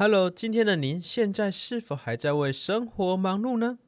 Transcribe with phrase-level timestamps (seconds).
[0.00, 3.80] Hello，今天的您现在是否还在为生活忙碌呢？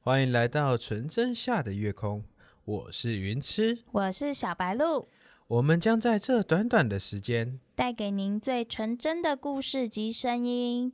[0.00, 2.24] 欢迎来到纯真下的月空，
[2.64, 5.06] 我是云痴，我是小白鹿，
[5.48, 10.90] 我们将在这短短的时间带给您最纯真的故事及声音。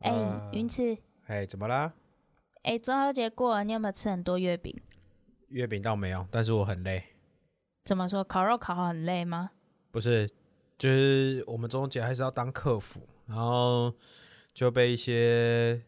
[0.00, 1.92] 哎、呃云痴，哎，怎么啦？
[2.62, 4.76] 哎、中秋节过了，你有没有吃很多月饼？
[5.50, 7.04] 月饼倒没有，但是我很累。
[7.84, 8.24] 怎么说？
[8.24, 9.52] 烤肉烤好很累吗？
[9.92, 10.28] 不是，
[10.76, 13.94] 就是我们中秋节还是要当客服，然后
[14.52, 15.82] 就被一些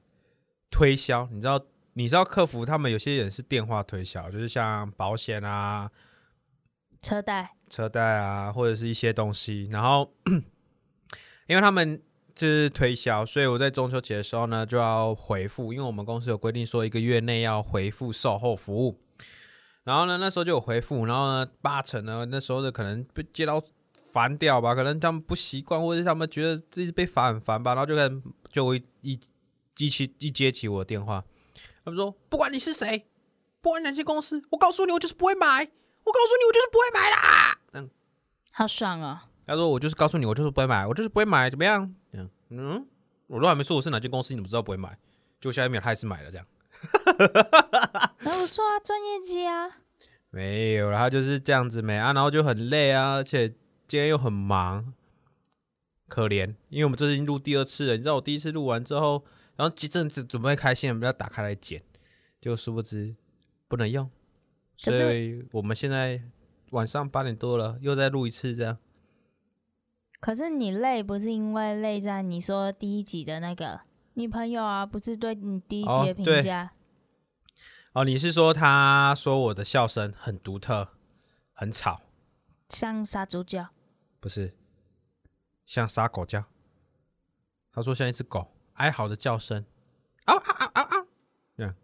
[0.71, 1.61] 推销，你知道，
[1.93, 5.91] 你知道客服他们有些人是电话推销，就是像保险啊、
[7.03, 10.13] 车贷车贷啊，或者是一些东西，然后
[11.47, 12.01] 因为他们
[12.35, 19.01] 就是推销，所以我在中秋节的时候呢就要回复，因为我们公司有规定说一个月内要回复售后服务。
[19.85, 23.63] 然后呢，那时候就有回复，然后呢，八成呢那时候的可能被接到
[24.15, 29.19] 烦掉吧，可能他们不习惯，或者是他们觉得自己被烦很烦吧，然后就可能就会一
[29.75, 31.25] 机器一接起我的电话，
[31.85, 33.09] 他们说不管你是谁，
[33.61, 35.65] 不管哪间公司，我告诉你，我就是不会买，
[36.05, 37.59] 我告诉你，我就是不会买啦。
[37.73, 37.91] 嗯，
[38.53, 39.19] 好爽哦！
[39.47, 41.93] 他说我就是告诉你，我就是不会买，我就是不会买，怎么样？
[42.13, 42.87] 嗯嗯，
[43.27, 44.97] 我都还没说我是哪间公司，你怎么知道不会买？
[45.41, 46.47] 就下一秒他还是买了，这样
[48.21, 49.69] 那不错啊，专业机啊。
[50.31, 53.55] 没有然后就是这样子没啊，然后就很累啊，而且
[53.95, 54.93] 今天又很忙，
[56.09, 61.81] 可怜，因为我们这次已经录第二次了，你知道我第一次录完之后，然后一阵子准备开心，我们要打开来剪，
[62.41, 63.15] 就殊不知
[63.69, 64.11] 不能用，
[64.77, 66.21] 所以我们现在
[66.71, 68.79] 晚上八点多了，又再录一次这样。
[70.19, 73.83] 可是你累不是因为累在你说第一集的那个
[74.15, 76.73] 女朋友啊，不是对你第一集的评价？
[77.93, 80.89] 哦，你是说他说我的笑声很独特，
[81.53, 82.01] 很吵，
[82.69, 83.69] 像杀猪叫，
[84.25, 84.57] 不是
[85.67, 86.43] 像杀狗叫？
[87.71, 89.67] 他说像一只狗哀嚎的叫声，
[90.25, 91.07] 嗷嗷嗷嗷嗷，
[91.55, 91.75] 这样。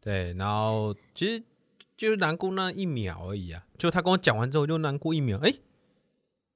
[0.00, 1.44] 对，然后其实
[1.96, 3.64] 就是难过那一秒而已啊。
[3.78, 5.54] 就他跟我讲完之后，就难过一秒，哎、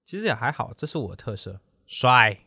[0.05, 2.41] 其实也还好，这是我的特色，帅，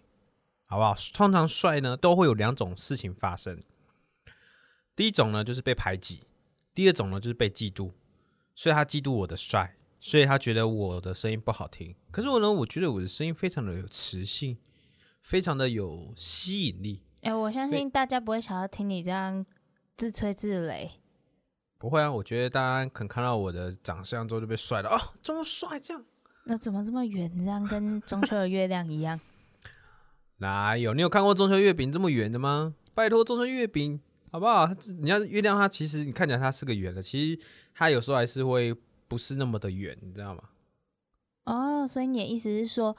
[0.68, 0.94] 好不好？
[1.14, 3.58] 通常帅呢都会有两种事情发生，
[4.98, 6.28] 第一种呢就是被排挤，
[6.74, 7.94] 第二种呢就是被嫉妒，
[8.54, 11.96] 所以他嫉妒我的帅，所以他觉得我的声音不好听。
[12.12, 14.58] 可是我呢，我觉得我的声音非常的有磁性，
[15.22, 17.02] 非常的有吸引力。
[17.22, 19.46] 哎、我相信大家不会想要听你这样
[19.96, 20.90] 自吹自擂。
[21.78, 26.04] 不会啊，我觉得大家可能看到我的长相之后就被帅了哦，这么帅这样。
[26.44, 27.32] 那怎么这么圆？
[27.38, 29.18] 这样跟中秋的月亮一样？
[30.40, 30.94] 哪有？
[30.94, 32.76] 你有看过中秋月饼这么圆的吗？
[32.94, 33.98] 拜托，中秋月饼
[34.32, 34.70] 好不好？
[35.00, 37.42] 你要月亮，它其实你看起来它是个圆的，其实
[37.74, 38.76] 它有时候还是会
[39.14, 40.50] 不是那么的圆，你知道吗？
[41.44, 42.98] 哦，所以你的意思是说，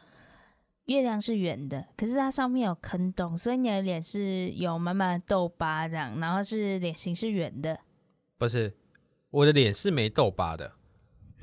[0.84, 7.80] 月亮是圆的，可是它上面有坑洞，所以你的脸是有满满的痘疤这样，然后是脸型是圆的。
[8.38, 8.72] 不是，
[9.30, 10.72] 我的脸是没痘疤的，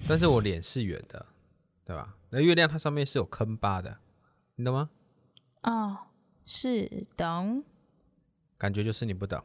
[0.08, 1.26] 但是我脸是圆的，
[1.84, 2.16] 对吧？
[2.30, 3.98] 那月亮它上面是有坑疤的，
[4.56, 4.90] 你懂吗？
[5.64, 5.98] 哦，
[6.46, 7.62] 是懂。
[8.58, 9.44] 感觉就是你不懂。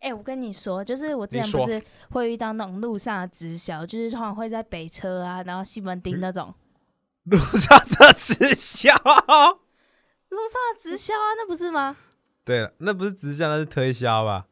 [0.00, 6.52] 哎、我跟你说，就是我之前不是会遇到那种路上的直销，就是通常会在北车啊，然后西门町那种
[7.24, 8.94] 路上的直销。
[10.30, 11.96] 路上的直销啊，那不是吗？
[12.44, 14.46] 对了，那不是直销，那是推销吧？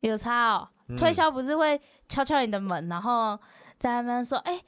[0.00, 0.68] 有差哦。
[0.88, 3.36] 嗯推销不是会敲敲你的门，然后
[3.76, 4.62] 在那边说：“哎、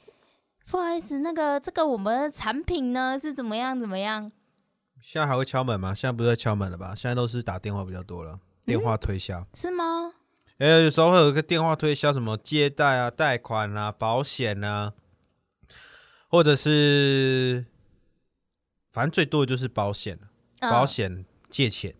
[0.69, 4.33] 不好意思，那个这个我们的产品呢是怎么样怎么样
[5.01, 5.95] 现在还会敲门吗？
[5.95, 6.93] 现在不是在敲门了吧？
[6.93, 9.47] 现在都是打电话比较多了，电话推销。
[9.55, 10.13] 是吗？
[10.59, 14.93] 哎、有时候会有一个电话推销，什么借贷啊、贷款啊、保险啊，
[16.29, 17.65] 或者是
[18.93, 20.19] 反正最多的就是保险
[20.61, 21.95] 保险借钱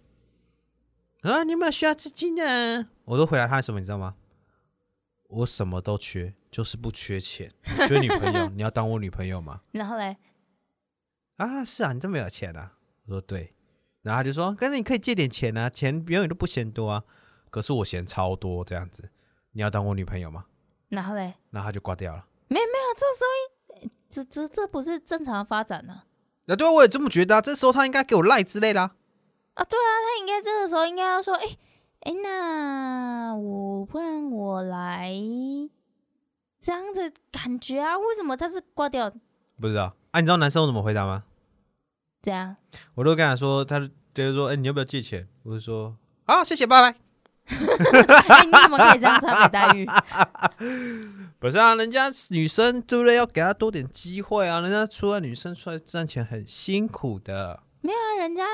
[1.23, 2.89] 啊，你有没有需要资金呢？
[3.05, 4.17] 我都回答他什么，你知道吗？
[5.29, 7.53] 我什么都缺，就是不缺钱。
[7.63, 9.61] 你缺女朋友， 你要当我女朋友吗？
[9.71, 10.17] 然后嘞，
[11.37, 12.73] 啊，是啊，你这么有钱啊？
[13.05, 13.53] 我说对，
[14.03, 17.03] 然后他就说，跟你可以借点钱啊，钱永远都不嫌多啊，
[17.51, 19.11] 可是我嫌超多这样子，
[19.53, 20.47] 你要当我女朋友吗？
[20.89, 22.25] 然后嘞，然后他就挂掉了。
[22.49, 26.03] 没有没有，这声音，这这这不是正常的发展呢、
[26.47, 28.95] 啊，对啊，我也这么觉得啊，这时候他应该给我赖之类的、啊。
[29.55, 29.65] 啊？
[29.65, 31.59] 对啊，他应该这个时候应该要说：“哎、
[32.03, 35.13] 哎、那我不然我来
[36.61, 37.99] 这样的感觉啊？
[37.99, 39.13] 为什么他是挂掉？
[39.61, 40.21] 不知道啊？
[40.21, 41.25] 你知道男生怎么回答吗？
[42.23, 42.57] 这样？
[42.95, 45.27] 我都跟他说，他就就是说，哎、你要不要借钱？
[45.43, 46.99] 我就说，好，谢谢，拜拜。
[47.49, 49.87] 哎、你怎么可以这样差别待遇？
[51.41, 53.17] 不是啊，人家女生对不对？
[53.17, 54.61] 要给她多点机会啊！
[54.61, 57.63] 人家出来女生出来赚钱很辛苦的。
[57.81, 58.45] 没有啊，人家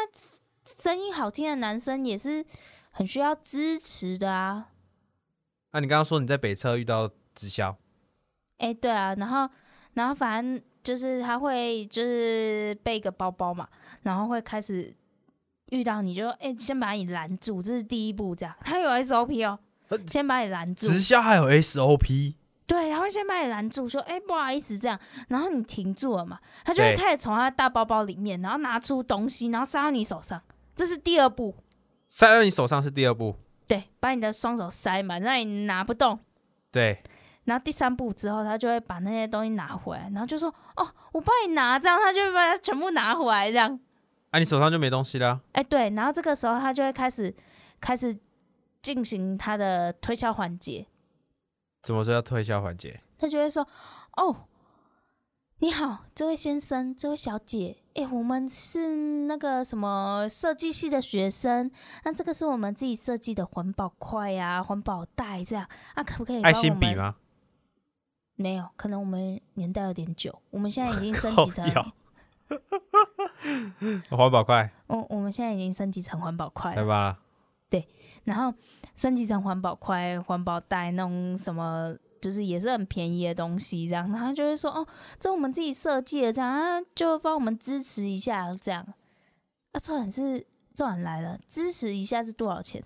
[0.81, 2.45] 声音好听的男生也是
[2.93, 4.69] 很需要支持的啊。
[5.73, 7.77] 那、你刚刚说你在北车遇到直销，
[8.59, 9.51] 哎、对啊，然后
[9.95, 13.67] 然后反正就是他会就是背个包包嘛，
[14.03, 14.95] 然后会开始
[15.71, 18.55] 遇到你就哎、先把你拦住，这是第一步，这样。
[18.61, 19.59] 他有 SOP 哦
[19.89, 22.35] 呃，先把你拦住，直销还有 SOP，
[22.67, 30.41] 对，他会先把你拦住，说哎、不好意思这样，然后你停住了嘛，他就会开始从他大包包里面，然后拿出东西，然后塞到你手上，
[30.77, 31.55] 这是第二步，
[32.09, 36.19] 塞到你手上是第二步，对，把你的双手塞满，让你拿不动。
[36.71, 37.03] 对，
[37.45, 43.79] 然后第三步之后，他就会把那些东西拿回来，然后就说：“哦，我帮你拿。”这样他就会把它全部拿回来，这样。
[44.31, 45.41] 啊，你手上就没东西了啊。
[45.53, 47.35] 哎，对，然后这个时候他就会开始
[47.81, 48.17] 开始
[48.83, 50.87] 进行他的推销环节，
[51.83, 53.01] 怎么说叫推销环节？
[53.19, 53.67] 他就会说
[54.17, 54.49] ：“哦，
[55.59, 61.71] 你好，这位先生，这位小姐，哎，我们是那个什么设计系的学生，
[62.05, 66.53] 那这个是我们自己设计的环保筷呀、环保袋这样，啊，可不可以帮爱？
[66.53, 67.15] 心笔吗？
[68.37, 71.65] 没有，可能我们年代有点久，我们现在已经 升级成
[74.11, 77.19] 环保块，我我们现在已经升级成环保块了，对吧？
[77.71, 77.89] 对
[78.25, 78.53] 然后
[78.95, 84.87] 升级成环保块、环保袋那种什么，就是也是很便宜的东西，这样，然后就会说哦，
[85.19, 88.87] 这我们自己设计的，这样，啊、就帮我们支持一下，这样。
[89.73, 92.83] 啊，重点是重点来了，支持一下是多少钱？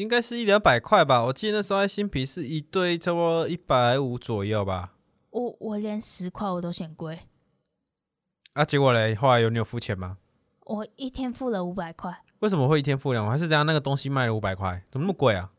[0.00, 1.22] 应该是一两百块吧。
[1.24, 4.94] 我记得那时候爱心笔是一对差不多一百五左右吧。
[5.30, 7.20] 我我连十块我都嫌贵，
[8.54, 10.16] 啊，结果嘞，后来有你有付钱吗？
[10.64, 13.32] 我一天付了五百块，为什么会一天付两万？
[13.32, 13.66] 还是这样？
[13.66, 15.50] 那个东西卖了五百块，怎么那么贵啊？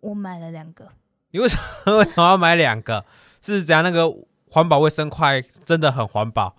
[0.00, 0.92] 我买了两个，
[1.32, 3.04] 你为什么 为什么要买两个？
[3.42, 3.84] 是怎样？
[3.84, 4.12] 那个
[4.48, 6.56] 环保卫生筷真的很环保？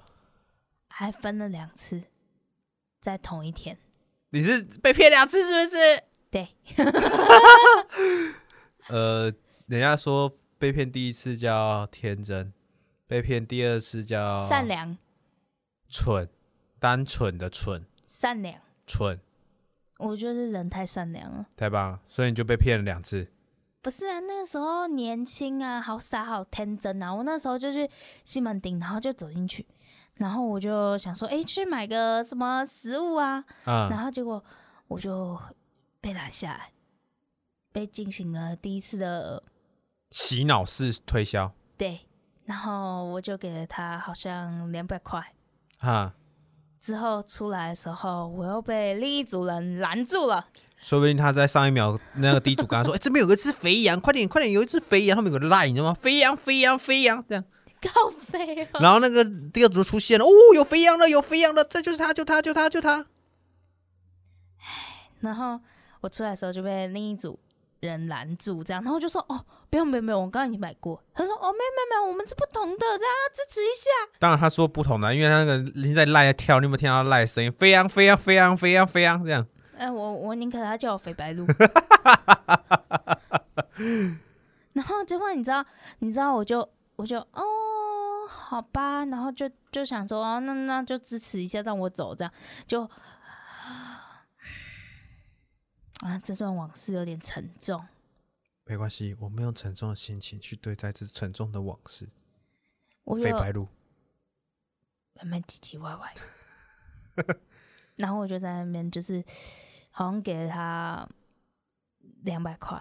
[0.87, 2.03] 还分了两次，
[3.01, 3.77] 在同一天。
[4.29, 6.03] 你是被骗两次是不是？
[6.31, 6.47] 对，
[8.89, 9.31] 呃，
[9.67, 12.53] 人家说被骗第一次叫天真，
[13.07, 14.97] 被骗第二次叫善良，
[15.89, 16.27] 蠢，
[16.79, 18.55] 单纯的蠢，善良，
[18.85, 19.19] 蠢，
[19.97, 21.47] 我就是人太善良了。
[21.57, 23.27] 太棒了，所以你就被骗了两次。
[23.81, 27.15] 不是啊，那时候年轻啊，好傻好天真啊！
[27.15, 27.89] 我那时候就去
[28.25, 29.65] 西门町，然后就走进去，
[30.15, 34.43] 然后我就想说，哎、去买个什么食物啊，然啊、后结果
[34.89, 35.39] 我就
[36.01, 36.71] 被拦下来，
[37.71, 39.43] 被进行了第一次的
[40.11, 42.01] 洗脑式推销对，
[42.45, 45.33] 然后我就给了他好像两百块。
[45.79, 46.13] 哈，
[46.79, 50.47] 之后出来的时候，我又被另一组人拦住了。
[50.79, 55.93] 说不定他在上一秒那个第一组跟他说：“哎、这边有个只肥羊，快点快点，有一只肥羊，后面有个 line，你知道吗？
[55.93, 57.43] 肥羊肥羊肥羊这样。
[57.81, 59.23] ”靠背哦，然后那个
[59.53, 63.05] 第二组出现了，哦，有肥羊了，有肥羊了，这就是他，就他，就他，就他。
[65.19, 65.59] 然后
[66.01, 67.39] 我出来的时候就被另一组
[67.79, 73.89] 人拦住，这样，然后我就说：“哦，不用不用不用，我刚刚已经买过。”他说：“哦，没有没有没有，我们是不同的，这样支持一下。
[74.19, 77.51] 当然他说不同的，因为他那个人在赖在跳，你有没有听到赖的声音？
[77.51, 79.45] 飞扬飞扬飞扬飞扬飞扬这样。”
[79.77, 81.47] 哎、我我宁可他叫我肥白鹿。
[84.73, 85.65] 然后结果你知道，
[85.99, 87.43] 你知道我就我就哦，
[88.27, 92.33] 好吧，然后就就想说哦，那那就支持一下，让我走，这样
[92.67, 92.81] 就
[95.99, 97.85] 啊，这段往事有点沉重。
[98.65, 102.07] 没关系，我们用沉重的心情去对待这沉重的往事。
[103.03, 103.67] 我有飞白鹿，
[105.15, 106.13] 慢慢唧唧歪歪，
[107.95, 109.23] 然后我就在那边就是
[109.89, 111.09] 好像给了他
[112.21, 112.79] 两百块，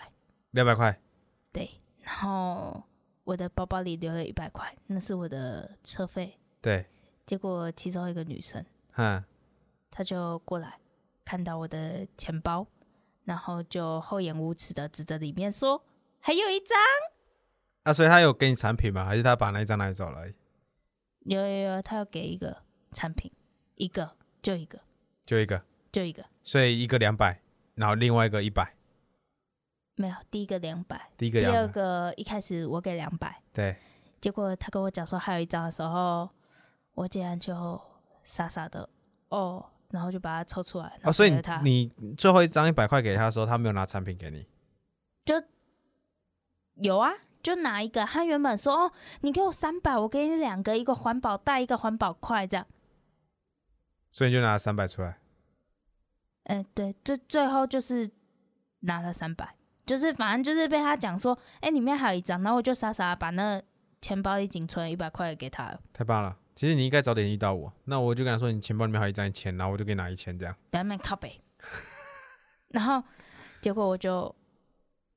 [0.50, 1.00] 两百块，
[1.50, 2.82] 对，然后
[3.24, 6.38] 我的包包里留了一百块，那是我的车费。
[6.60, 6.84] 对，
[7.24, 8.62] 结果其中一个女生，
[8.96, 9.24] 嗯，
[9.90, 10.78] 她就过来
[11.24, 12.66] 看到我的钱包，
[13.28, 15.84] 然后就厚颜无耻的指着里面说
[16.18, 16.78] ：“还有一张。
[17.82, 19.04] 啊，所以他有给你产品吗？
[19.04, 20.34] 还是他把那一张拿走了而已？”
[21.28, 23.30] 有有有，他要给一个产品，
[23.74, 24.80] 一个就一个
[25.26, 27.38] 就一个，就一个，所以一个两百，
[27.74, 28.74] 然后另外一个一百，
[29.96, 33.42] 没有第一个两百，第一个第二个一开始我给两百。
[33.52, 33.76] 对，
[34.22, 36.30] 结果他跟我讲说还有一张的时候，
[36.94, 37.78] 我竟然就
[38.22, 38.88] 傻傻的
[39.28, 41.30] 哦，然后就把它抽出来，然哦，所以
[41.62, 44.46] 你你最后一张一百块给他的时候，他没有拿产品给你，
[45.24, 45.42] 就
[46.74, 47.10] 有啊，
[47.42, 48.04] 就拿一个。
[48.04, 48.92] 他原本说哦，
[49.22, 52.66] 你给我三百，我给你两个，一个环保袋，一个环保筷，这样。
[54.12, 55.18] 所以你就拿了三百出来。
[56.44, 58.10] 哎、对，最最后就是
[58.80, 59.54] 拿了三百，
[59.84, 63.62] 就是反正就是被他讲说，哎、里面还有一张，然后我就傻傻把那
[64.00, 65.80] 钱包里仅存的一百块给他了。
[65.92, 70.52] 太棒了，其实你应该早点遇到我，那我就跟他说你钱包里面还有一张钱，然后我就给你拿一千这样。
[70.72, 71.40] 不要那么靠北。
[72.70, 73.00] 然后
[73.60, 74.34] 结果我就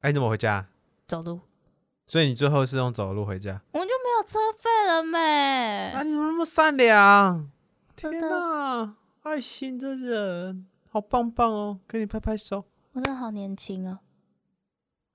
[0.01, 0.67] 哎，你怎么回家？
[1.07, 1.39] 走路，
[2.05, 3.60] 所以你最后是用走的路回家？
[3.71, 5.91] 我就没有车费了没？
[5.95, 7.50] 啊，你怎么那么善良？
[7.95, 11.79] 天真的，哪，爱心的人，好棒棒哦！
[11.88, 13.98] 给你拍拍手，我真的好年轻哦。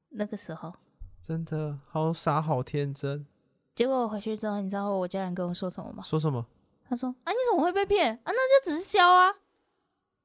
[0.08, 0.74] 那个时候，
[1.22, 3.24] 真的好傻好天真。
[3.76, 6.02] 结果我回去之后，你知道我家人跟我说什么吗？
[6.02, 6.44] 说什么
[6.88, 8.20] 他说：“啊，你怎么会被骗啊？
[8.24, 9.34] 那就只是销啊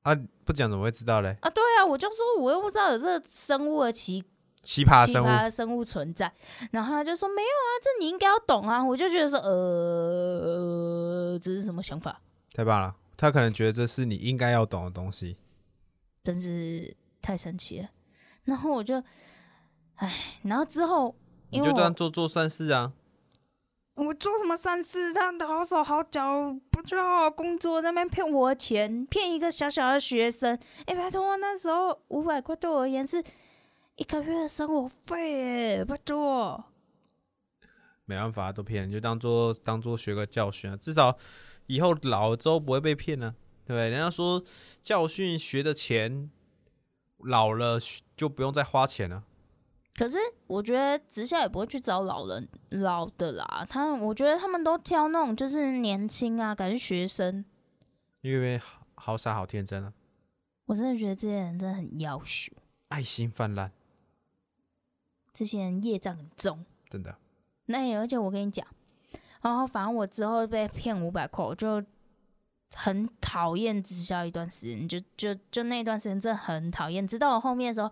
[0.03, 0.15] 啊？
[0.45, 1.35] 不讲怎么会知道嘞？
[1.41, 1.49] 啊！
[1.49, 4.23] 对啊，我就说我又不知道有这个生物的奇
[4.61, 6.31] 奇葩生物，奇葩的生物存在。
[6.71, 8.81] 然后他就说没有啊，这你应该要懂啊。
[8.81, 12.21] 我就觉得说呃，这是什么想法？
[12.53, 12.95] 太棒了！
[13.17, 15.35] 他可能觉得这是你应该要懂的东西。
[16.23, 17.89] 真是太神奇了。
[18.45, 19.03] 然后我就，
[19.95, 21.13] 唉，然后之后
[21.49, 22.93] 你因为我这样做做善事啊。
[24.03, 30.57] 我做什么善事，他好手好脚，不就好好工作，在那边骗我的钱，骗一个小小的学生。
[30.87, 33.23] 哎、拜托，那时候五百块对我而言是
[33.97, 36.63] 一个月的生活费，哎，拜托。
[38.05, 41.15] 没办法，都骗，就当做当做学个教训啊，至少
[41.67, 43.91] 以后老了之后不会被骗呢、对不对？
[43.91, 44.43] 人家说
[44.81, 46.31] 教训学的钱，
[47.19, 47.79] 老了
[48.17, 49.23] 就不用再花钱了。
[49.95, 50.17] 可是
[50.47, 57.43] 我觉得直销也不会去找老人老的啦，他我觉得他们都挑那种就是年轻啊，感觉学生。
[58.21, 59.93] 因为好好傻好天真啊，
[60.65, 62.53] 我真的觉得这些人真的很要羞，
[62.87, 63.71] 爱心泛滥，
[65.33, 66.65] 这些人业障很重。
[66.89, 67.15] 真的。
[67.65, 68.65] 那也而且我跟你讲，
[69.41, 71.83] 然后反正我之后被骗五百块，我就
[72.73, 77.05] 很讨厌直销一段时间，就就就那段时间真的很讨厌。
[77.07, 77.91] 直到我后面的时候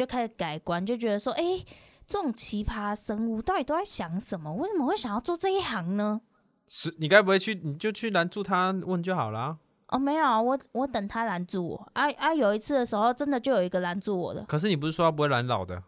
[0.00, 1.62] 就开始改观，就觉得说，哎、
[2.06, 4.50] 这种奇葩生物到底都在想什么？
[4.54, 6.22] 为什么会想要做这一行呢？
[6.66, 9.58] 是你该不会去，你就去拦住他问就好了。
[9.88, 12.32] 哦，没有啊，我我等他拦住我啊啊！
[12.32, 15.82] 有一次的时候，真的就有一个拦住我的，可是你不是说他不会拦老的？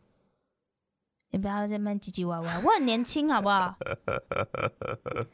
[1.31, 3.75] 你不要在那边唧唧歪歪，我很年轻，好不好？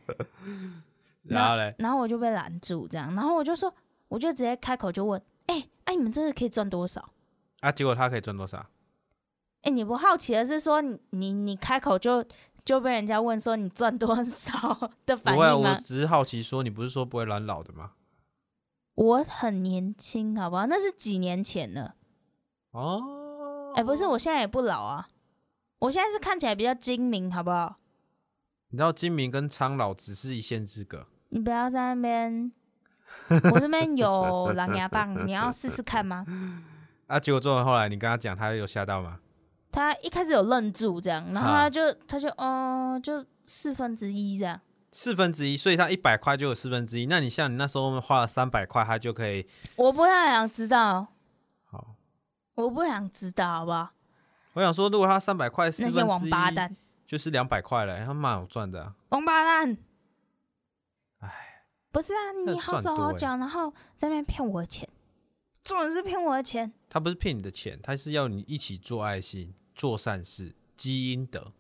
[1.27, 3.75] 然后嘞，然后我就被拦住，这样，然后我就说，
[4.07, 7.11] 我就直接开口就问，哎、哎、你们这个可以赚多少？
[7.61, 8.67] 啊，结果他可以赚多少？
[9.63, 12.25] 哎、你不好奇的是说你你你开口就
[12.65, 15.75] 就被人家问说你赚多少的反不会啊，应吗？
[15.75, 17.93] 我只是好奇说，你不是说不会拦老的吗？
[18.95, 20.67] 我很年轻，好不好？
[20.67, 21.97] 那是几年前了。
[22.71, 25.09] 哦，哎、不是，我现在也不老啊，
[25.81, 27.77] 我现在是看起来比较精明，好不好？
[28.71, 31.07] 你知道精明跟苍老只是一线之隔。
[31.31, 32.53] 你不要在那边，
[33.53, 36.25] 我这边有狼牙棒，你要试试看吗？
[37.09, 39.19] 啊，结果做完后来你跟他讲，他有吓到吗？
[39.73, 44.61] 他一开始有愣住这样，然后啊他就他就哦，就四分之一这样。
[44.93, 47.07] 四分之一，所以他一百块就有四分之一。
[47.07, 49.47] 那你像你那时候花了三百块，他就可以
[49.77, 51.09] 我不太想知道，
[51.71, 51.95] 好。
[52.55, 53.91] 我不想知道，好不好？
[54.55, 56.75] 我想说，如果他三百块四分之一，那些王八蛋，
[57.07, 58.95] 就是两百块了，他蛮有赚的、啊。
[59.11, 59.77] 王八蛋！
[61.21, 61.63] 哎，
[61.93, 64.89] 不是啊，你好手好脚，然后在那边骗我的钱，
[65.69, 66.73] 重点是骗我的钱。
[66.89, 71.53] 他不是骗你的钱，他是要你一起做爱心、做善事、积阴德。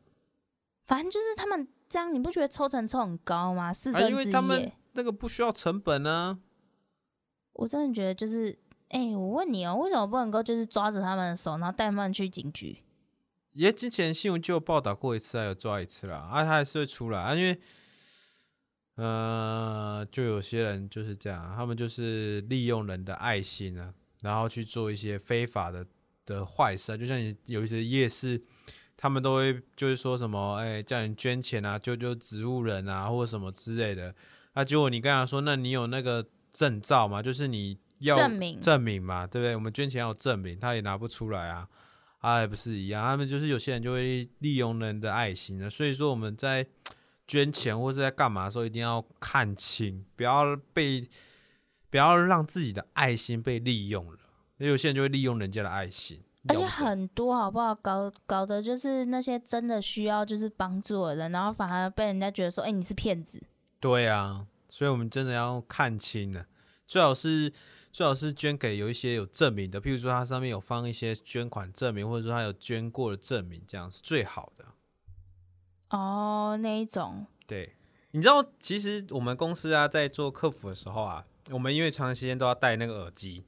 [0.87, 3.71] 反正就是他们这样，你不觉得抽成抽很高吗？
[3.71, 6.39] 四啊，分之一因为他们，那个不需要成本啊。
[7.53, 12.79] 我真的觉得就是，哎、我问你哦、为什么不能够就是抓着他们的手，然后带他们去警局？
[13.53, 17.61] 也之前新闻就有报道过一次啊，有抓一次啦，啊，他还是会出来啊，因为
[18.95, 25.87] 呃，就有些人就是这样，他们就是利用人的爱心啊，然后去做一些非法的
[26.27, 28.41] 的坏事啊，就像你有一些夜市，
[28.97, 34.15] 他们都会就是说什么，哎、叫你捐钱啊，救救植物人啊，或者什么之类的。
[34.55, 37.23] 那、结果你跟他说，那你有那个证照吗？
[37.23, 39.55] 就是你要证明证明嘛，对不对？
[39.55, 41.69] 我们捐钱要有证明，他也拿不出来啊。
[42.19, 46.67] 啊，也不是一样，他们就是有些人就会利用人的爱心啊，所以说我们在
[47.29, 51.09] 捐钱或是在干嘛的时候，一定要看清，不要被
[51.91, 54.19] 不要让自己的爱心被利用了。
[54.59, 57.75] 有些人就会利用人家的爱心，而且很多好不好？
[57.75, 63.41] 搞搞的就是那些真的需要就是帮助的人，然后反而被人家觉得说，哎、你是骗子。
[63.79, 66.47] 对啊，所以我们真的要看清了，
[66.87, 67.53] 最好是
[67.93, 74.65] 最好是捐给有一些有证明的，譬如说它上面有放一些捐款证明，或者说他有捐过的证明，这样是最好的。
[75.91, 77.77] 哦，那一种，对，
[78.11, 83.45] 你知道，其实我们公司啊，在做客服的时候啊，我们因为长时间都要戴那个耳机。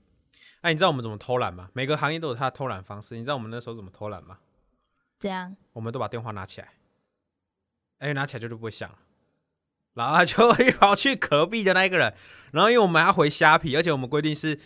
[0.63, 1.71] 哎、你知道我们怎么偷懒吗？
[1.73, 3.17] 每个行业都有它的偷懒方式。
[3.17, 4.39] 你知道我们那时候怎么偷懒吗？
[5.19, 6.69] 这样我们都把电话拿起来，
[7.99, 8.99] 哎、拿起来就就不会响了。
[9.95, 12.15] 然后他就会跑去隔壁的那一个人，
[12.53, 14.59] 然后因为我们还要回虾皮，而且我们规定是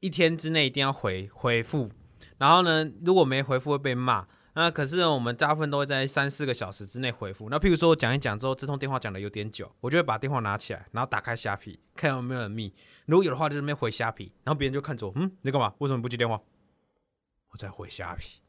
[0.00, 1.90] 一天之内一定要回回复，
[2.38, 4.26] 然后呢，如果没回复会被骂。
[4.54, 7.48] 那可是我们大部分都会在三四个小时之内回复。
[7.48, 12.74] 那譬如说我讲一讲之后，这通电话讲的有点久，我就会把电话拿起来，然后打开虾皮，看有没有人密。
[13.06, 15.72] 如果有的话，就是没回虾皮，然后别人就看着我，嗯，你干嘛？
[15.78, 16.38] 为什么不接电话？
[17.50, 18.40] 我在回虾皮，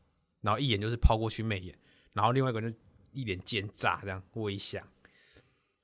[0.42, 1.74] 然后一眼就是抛过去媚眼，
[2.12, 2.76] 然后另外一个人
[3.14, 4.82] 一脸奸诈这样微笑。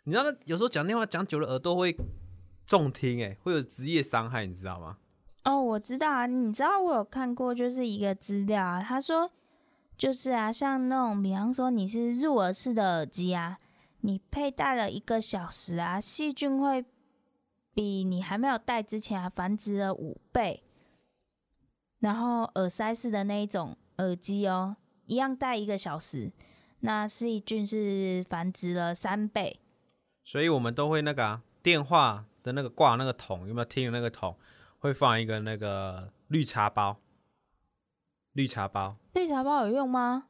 [0.03, 1.95] 你知道，有时候讲电话讲久了，耳朵会
[2.65, 4.97] 重听，哎，会有职业伤害，你知道吗？
[5.45, 9.31] 哦，我知道啊，你知道我有看过，就是一个资料啊，他说。
[9.99, 13.59] 就是啊，像那种，比方说你是入耳式的耳机啊，
[13.99, 16.85] 你佩戴了一个小时啊，细菌会
[17.73, 20.63] 比你还没有戴之前还繁殖了五倍。
[21.99, 26.31] 然后耳塞式的那一种耳机哦，一样戴一个小时，
[26.79, 29.59] 那细菌是繁殖了三倍。
[30.23, 34.37] 所以我们都会那个啊电话的那个挂那个桶，有没有听的那个桶，
[34.77, 36.97] 会放一个那个绿茶包。
[38.39, 40.27] 绿茶包，绿茶包有用吗？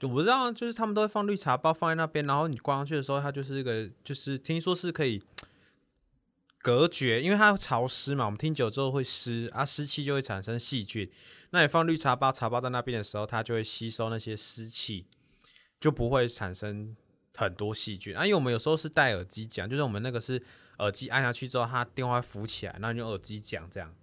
[0.00, 5.22] 我不知道，就是他们都会放绿茶包放在那边，然后你挂上去的时候，它就是一个，就是听说是可以
[6.60, 11.08] 隔绝，因为它潮湿嘛，我们听久之后会湿啊，湿气就会产生细菌。
[11.50, 15.06] 那你放绿茶包，茶包在那边的时候，它就会吸收那些湿气，
[15.80, 16.96] 就不会产生
[17.36, 18.26] 很多细菌啊。
[18.26, 20.42] 因为我们有时候是戴耳机讲，就是我们那个是
[20.78, 23.94] 耳机按下去之后，它电话会浮起来，然后你用耳机讲这样。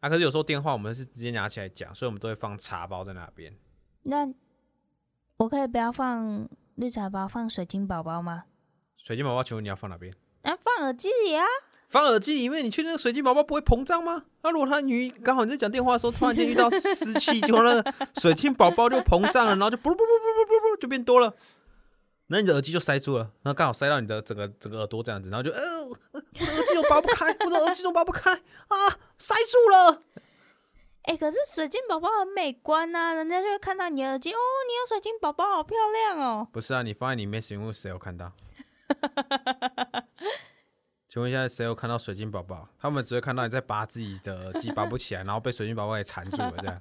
[0.00, 3.54] 啊，可是有时候电话我们是直接拿起来讲，所以我们都会放茶包在那边。
[4.02, 4.28] 那
[5.36, 8.44] 我可以不要放绿茶包，放水晶宝宝吗？
[8.96, 10.12] 水晶宝宝，请问你要放哪边？
[10.42, 11.44] 啊，放耳机里啊。
[11.86, 14.24] 放耳机里面，你确定那个水晶宝宝不会膨胀吗？
[14.42, 21.34] 那如果他女刚好你在讲电话的时候，突然间遇到湿气，就那个水晶宝宝就膨胀了，然后就不不不不不不不就变多了。
[22.32, 25.96] 那你的耳机就塞住了，然后刚好塞到你的整个整个耳朵这样子，然后就呃，我
[26.46, 28.76] 的耳机都拔不开，我的耳机都拔不开啊，
[29.18, 30.04] 塞住了。
[31.02, 34.38] 哎，可是水晶宝宝很美观呐，人家就会看到你耳机哦，
[34.68, 36.46] 你有水晶宝宝，好漂亮哦。
[36.52, 38.32] 不是啊，你放在里面是因为谁有看到？
[41.08, 42.68] 请问一下，谁有看到水晶宝宝？
[42.78, 46.80] 他们只会看到你在拔自己的耳机，拔不起来，然后被水晶宝宝给缠住了这样。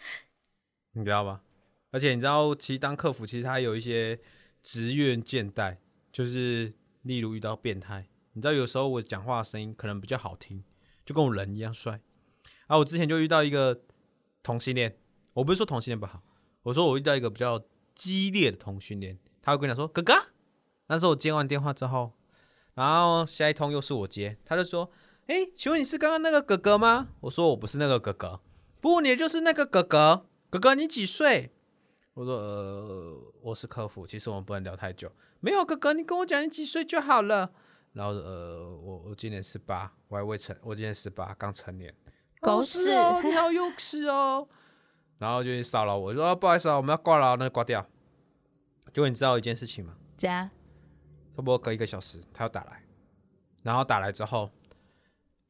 [0.92, 1.42] 你知道吧？
[1.90, 4.18] 而且你知道，其实当客服，其实他有一些。
[4.66, 10.64] 职愿见待，就是例如遇到变态，你知道有时候我讲话声音可能比较好听，
[11.04, 12.00] 就跟我人一样帅。
[12.66, 13.82] 啊，我之前就遇到一个
[14.42, 14.98] 同性恋，
[15.34, 16.20] 我不是说同性恋不好，
[16.64, 20.12] 我说我遇到一个比较激烈的同性恋，他会跟你说哥哥。
[20.88, 22.14] 那时候我接完电话之后，
[22.74, 24.90] 然后下一通又是我接，他就说，
[25.28, 27.10] 哎，请问你是刚刚那个哥哥吗？
[27.20, 28.40] 我说我不是那个哥哥，
[28.80, 31.52] 不你就是那个哥哥，哥哥你几岁？
[32.16, 35.12] 我说呃，我是客服，其实我们不能聊太久。
[35.40, 37.52] 没有哥哥，你跟我讲你几岁就好了。
[37.92, 41.94] 然后呃，我我今年十八，我还未成，我今年十八，刚成年。
[42.40, 42.88] 狗屎！
[43.22, 44.48] 你好幼稚哦。
[45.18, 47.86] 然后就骚扰我，说不好意思啊，我们要挂了，那就挂掉。
[48.94, 49.94] 结果你知道一件事情吗？
[50.16, 50.48] 怎样？
[51.34, 52.82] 差不多隔一个小时，他又打来，
[53.62, 54.50] 然后打来之后，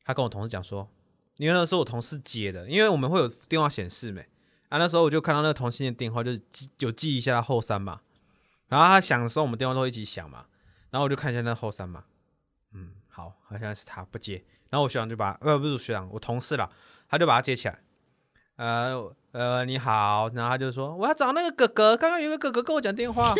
[0.05, 0.88] 他跟我同事讲说，
[1.37, 4.26] 因为那是我同事接的，因为我们会有电话显示没。
[4.68, 8.00] 啊，那时候我就看到那个同性恋电话，就记就记一下他后三嘛。
[8.68, 10.46] 然后他响的时候，我们电话都会一起响嘛。
[10.90, 12.02] 然后我就看一下那后三嘛。
[12.72, 14.44] 嗯，好，好像是他不接。
[14.70, 16.68] 然后我学长就把呃不是学长，我同事了，
[17.09, 17.79] 他就把他接起来。
[18.57, 20.29] 呃呃，你好。
[20.35, 23.35] 然后他就说我要找那个哥哥，刚刚有个哥哥跟我讲电话。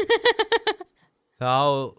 [1.39, 1.97] 然后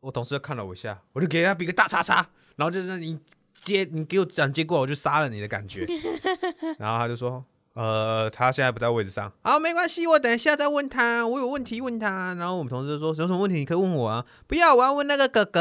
[0.00, 2.28] 我同事就看了我一下，我就给他比个大叉叉。
[2.56, 3.18] 然后就是你
[3.54, 5.86] 接你给我讲接过，我就杀了你的感觉。
[6.78, 7.42] 然后他就说。
[7.76, 12.32] 呃，他现在不在位置上，好，没关系，我等一下再问他，我有问题问他。
[12.32, 15.60] 然后我们同事说，有什么问题你可以问我啊，不要，我要问那个哥哥。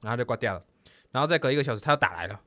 [0.00, 0.62] 然后就挂掉了。
[1.10, 2.40] 然后再隔一个小时，他又打来了，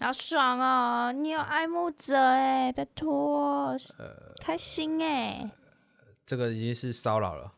[0.00, 3.74] 好爽哦，你有爱慕者哎，拜托，
[4.38, 5.50] 开心哎。
[6.26, 7.54] 这个已经是骚扰了，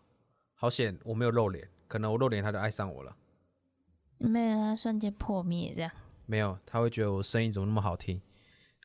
[0.54, 3.16] 好险我没有露脸，可能我露脸他就爱上我了。
[4.18, 5.90] 没有，他瞬间破灭这样。
[6.26, 8.22] 没有，他会觉得我声音怎么那么好听，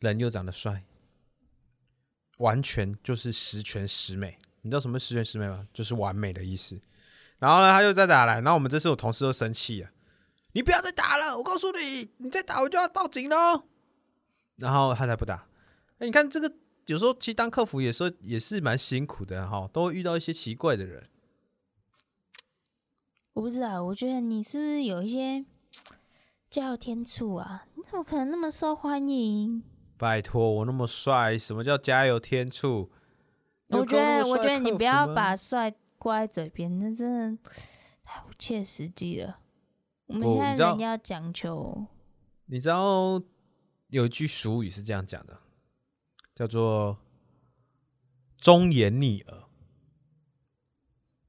[0.01, 0.83] 人又长得帅。
[2.37, 5.67] 完全就是十全十美，你知道什么十全十美吗？
[5.73, 6.79] 就是完美的意思。
[7.39, 9.89] 然后呢，他又再打来，然后我们这次我同事都生气了，
[10.53, 13.63] 你不要再打了，我告诉你，你再打我就要报警喽。
[14.55, 15.47] 然后他才不打。
[15.99, 16.51] 哎，你看这个，
[16.87, 21.07] 有时候其实当客服也说也是蛮辛苦的哈，都会遇到一些奇怪的人。
[23.33, 25.45] 我不知道，我觉得你是不是有一些
[26.49, 27.67] 交友天醋啊？
[27.75, 29.61] 你怎么可能那么受欢迎？
[29.97, 32.91] 拜托，我那么帅，什么叫加油添醋？
[33.69, 37.51] 我觉得，我觉得你不要把帅挂在嘴边，那真的
[38.03, 39.39] 太不切实际了。
[40.05, 41.85] 我们现在人要讲求
[42.45, 43.21] 你知道
[43.89, 45.37] 有一句俗语是这样讲的，
[46.33, 46.97] 叫做
[48.39, 49.43] “忠言逆耳”，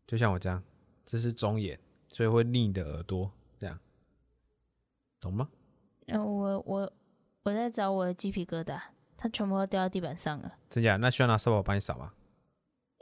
[0.07, 0.63] 就像我这样，
[1.05, 3.81] 这是忠言，所以会逆你的耳朵，这样，
[5.19, 5.49] 懂吗？
[6.07, 6.93] 呃，我我
[7.49, 8.79] 我在找我的鸡皮疙瘩，
[9.17, 10.53] 它全部都掉到地板上了。
[10.69, 10.99] 真假？
[10.99, 12.13] 那需要拿扫把帮你扫吗？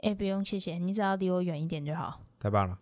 [0.03, 2.21] 哎、不用谢谢，你只要离我远一点就好。
[2.39, 2.79] 太棒了！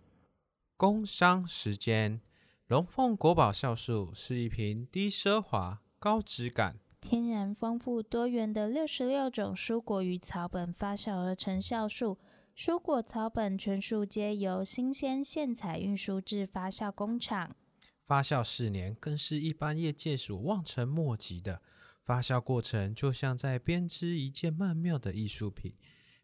[0.77, 2.21] 工商时间，
[2.67, 12.19] 龙凤国宝酵素是一瓶低奢华、高质感、天然丰富多元的六十六种蔬果与草本发酵而成酵素，
[12.55, 17.55] 蔬果草本全数皆由新鲜现采运输至发酵工厂。
[18.05, 21.61] 发酵四年，更是一般业界所望尘莫及的。
[22.03, 25.73] 发酵过程就像在编织一件曼妙的艺术品，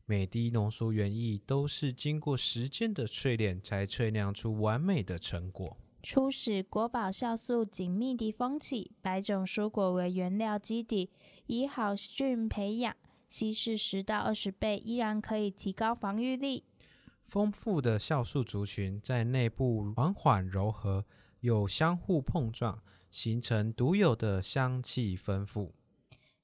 [0.06, 5.76] 每滴浓缩原液都是经过时间的淬炼，才淬酿出完美的成果。
[6.04, 11.10] 初始国宝酵素紧密地封起，百种蔬果为原料基底，
[11.48, 12.96] 以好菌培养，
[13.28, 16.64] 稀释十到二十倍，依然可以提高防御力。
[17.24, 21.06] 丰富的酵素族群在内部缓缓柔合，
[21.42, 25.76] 又相互碰撞，形成独有的香气丰富。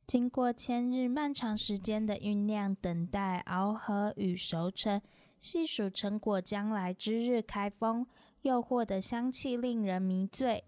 [0.05, 5.01] 经过千日漫长时间的酝酿、等待、熬合与熟成，
[5.39, 8.07] 细数成果将来之日开封，
[8.43, 10.63] 诱惑的香气令人迷醉。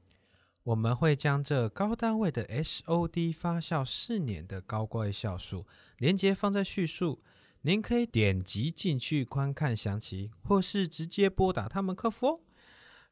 [0.64, 5.66] 我们会将这高单位的 SOD 发酵四年的高贵酵素
[5.98, 7.24] 连接放在叙述，
[7.62, 12.40] 您可以点击进去观看详情，或是直接拨打他们客服哦。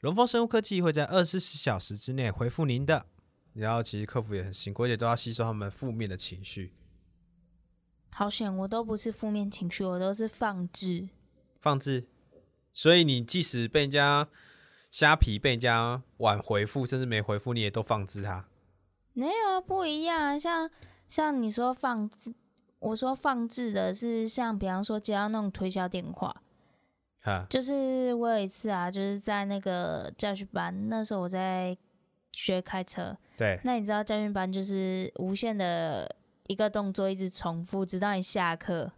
[0.02, 3.06] 龙峰生物科技会在二十四小时之内回复您的。
[3.54, 6.76] 然后其实客服也很辛苦，而且都要吸收他们负面的情绪。
[8.14, 11.10] 好险，我都不是负面情绪，我都是放置。
[11.60, 12.08] 放置，
[12.72, 14.28] 所以你即使被人家
[14.92, 18.48] 虾皮被人家晚回复，甚至没回复，你也都放置它。
[19.14, 20.38] 没有啊，不一样啊。
[20.38, 20.70] 像
[21.08, 22.36] 像你说放置，
[22.78, 26.44] 我说放置的是像比方说接到那种推销电话，哈，
[27.50, 31.78] 就是我有一次啊，就是在那个教训班，那时候我在
[32.32, 36.16] 学开车，对，那你知道教训班就是无限的
[36.48, 38.92] 一个动作一直重复，直到你下课。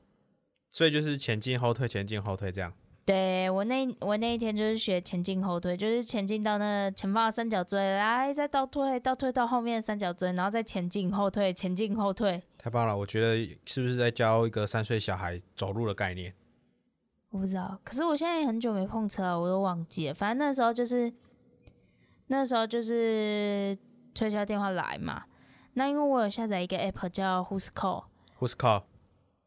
[0.69, 2.71] 所以就是前进后退，前进后退这样。
[3.05, 12.39] 对我那我那一天就是学前进后退，就是前进到那前方的三角锥，来再倒退，倒退到后面的三角锥，然后再前进后退，前进后退。
[12.59, 12.95] 太棒了！
[12.95, 16.31] 我觉得是不是在教一个三岁小孩走路的概念？
[17.29, 20.13] 我不知道，可是我现在也很久没碰车了，我都忘记了。
[20.13, 21.11] 反正那时候就是
[22.27, 23.77] 那时候就是
[24.13, 25.23] 推销电话来嘛，
[25.73, 28.83] 那因为我有下载一个 app 叫 Who's Call，Who's call？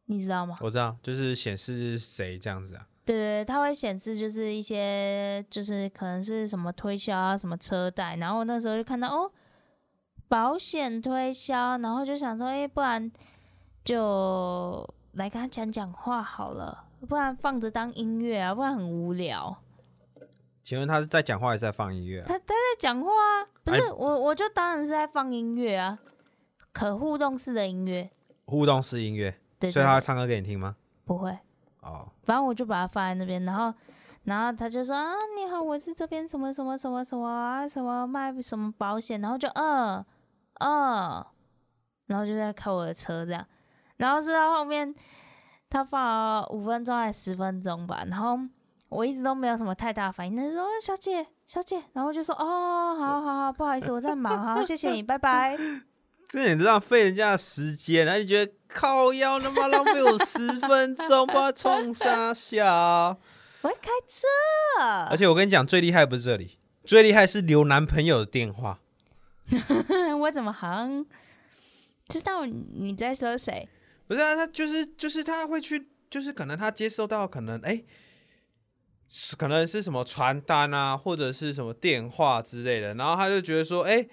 [0.07, 0.59] 你知道吗？
[0.61, 2.87] 我知道，就是显示谁这样子啊。
[3.05, 9.31] 对对，它会显示就是一些就是可能是什么推销啊，什么车贷，然后我那时候就看到哦，
[10.29, 13.11] 保险推销，然后就想说，哎，不然
[13.85, 19.57] 就来跟他讲讲话好了，不然放着当音乐啊，不然很无聊。
[20.62, 22.27] 请问他是在讲话还是在放音乐啊？
[22.29, 25.99] 他他在讲话啊，不是哎我我就当然是在放音乐啊，
[26.73, 28.09] 可互动式的音乐，
[28.47, 30.77] 互动式音乐，对所以他会唱歌给你听吗？
[31.05, 31.37] 不会，
[31.81, 33.75] 哦，反正我就把它放在那边，然后，
[34.23, 40.05] 然后他就说啊，你好，我是这边什么什么什么什么啊，什么卖什么保险，然后就嗯
[40.61, 41.27] 嗯，
[42.07, 43.45] 然后就在开我的车这样，
[43.97, 44.95] 然后是到后面
[45.73, 48.39] 他放了五分钟还是十分钟吧，然后
[48.91, 55.57] 我一直都没有什么太大反应，他就说、哦小姐小姐，然后就说哦，好好好，不好意思，我在忙，好，谢谢你，拜拜。
[56.29, 63.17] 这也浪费人家的时间，然后你觉得靠腰那么浪费我十分钟，不知道冲啥小。
[63.63, 64.29] 我会开车，
[65.09, 68.79] 而且我跟你讲，最厉害不是这里，最厉害是留男朋友的电话。
[70.21, 71.07] 我怎么好像
[72.09, 73.67] 知道你在说谁？
[74.12, 77.83] 不是啊，他就是就是他会去，就是可能他接收到可能哎、
[79.09, 84.07] 是可能是什么传单啊，或者是什么电话之类的，然后他就觉得说，哎、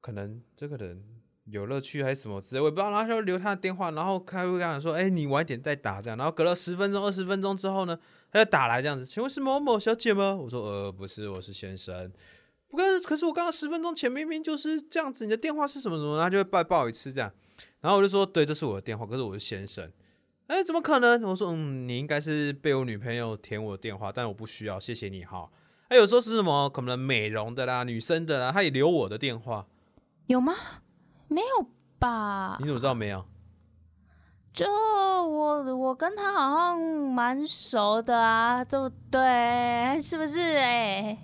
[0.00, 1.04] 可能这个人
[1.46, 7.98] 有乐趣还是什么之类，我也不知道，然后他就留他的电话，然后他会跟他说，哎、你晚一点再打这样，然后隔了十分钟、二十分钟之后呢，
[8.30, 10.36] 他就打来这样子，请问是某某小姐吗？
[10.36, 12.08] 我说，呃，不是，我是先生。
[12.68, 16.16] 不过，可是我刚刚十分钟前明明就是这样子，你的电话是什么什么？
[16.22, 17.32] 他就会报报一次这样。
[17.80, 19.90] 然后我就说，对，这是我的电话，可是我是先生。
[20.48, 21.22] 哎，怎么可能？
[21.22, 25.48] 我说，嗯，你应该是被我女朋友填我的电话，但我不需要，谢谢你哈。
[25.88, 29.66] 还有时候是什么可能美容的啦、女生的啦，她也留我的电话，
[30.26, 30.54] 有吗？
[31.28, 31.66] 没有
[31.98, 32.66] 吧你？
[32.66, 33.24] 怎么知道没有？
[34.52, 40.00] 就我我跟他好像蛮熟的啊，对不对？
[40.02, 41.16] 是不是、欸？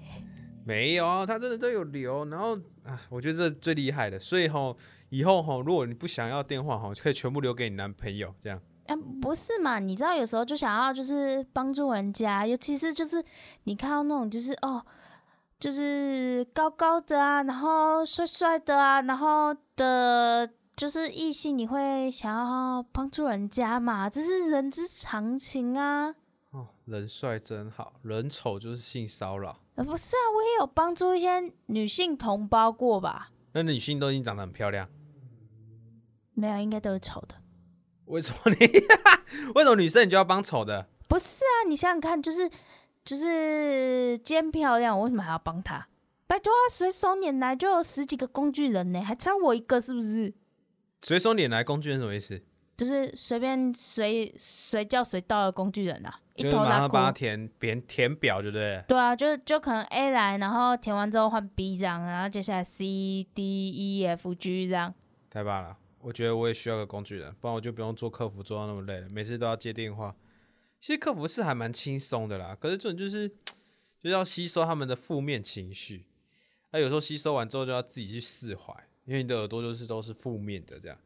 [0.65, 2.25] 没有啊，他真的都有留。
[2.27, 4.77] 然后啊，我觉得这最厉害的，所以吼，
[5.11, 8.61] 以后吼，如果你不想要电话哈，可以全部留给你男朋友，这样。
[8.89, 9.79] 嗯，不是嘛？
[9.79, 13.25] 你知道有时候就想要就是帮助人家，尤其是就是
[13.65, 14.85] 你看到那种就是哦，
[15.59, 24.09] 就是高高的啊，然后帅帅的啊，然后的，就是异性，你会想要帮助人家嘛？
[24.09, 26.15] 这是人之常情啊。
[26.53, 29.59] 哦，人帅真好，人丑就是性骚扰。
[29.75, 33.31] 呃，不是啊，我也有帮助一些女性同胞过吧？
[33.53, 34.89] 那女性都已经长得很漂亮，
[36.37, 37.35] 没有，应该都是丑的。
[38.05, 38.57] 为什么你？
[39.57, 40.87] 为什么女生你就要帮丑的？
[41.09, 42.49] 不是啊，你想想看，就是
[43.05, 45.87] 就是兼漂亮，我为什么还要帮她？
[46.27, 50.33] 拜托啊，随手拈来就有十几个工具人呢，还差我一个是不是？
[51.01, 52.41] 随手拈来工具人什么意思？
[52.77, 58.85] 就是随便随随叫随到的工具人啊，一就是头拉上帮他填填填表，对不对？
[58.87, 64.93] 对啊，就就可能 A 来，然后填完之后换 B 这样，然后接下来 C D E F G 这样。
[65.31, 65.77] 太棒了！
[66.07, 70.15] 我觉得我也需要个工具人，不然我就不用做客服做到那么累了，每次都要接电话。
[70.79, 73.35] 其实客服是还蛮轻松的啦，可是这种就是就
[74.03, 76.07] 是要吸收他们的负面情绪，
[76.71, 78.73] 那、有时候吸收完之后就要自己去释怀，
[79.05, 80.97] 因为你的耳朵就是都是负面的这样。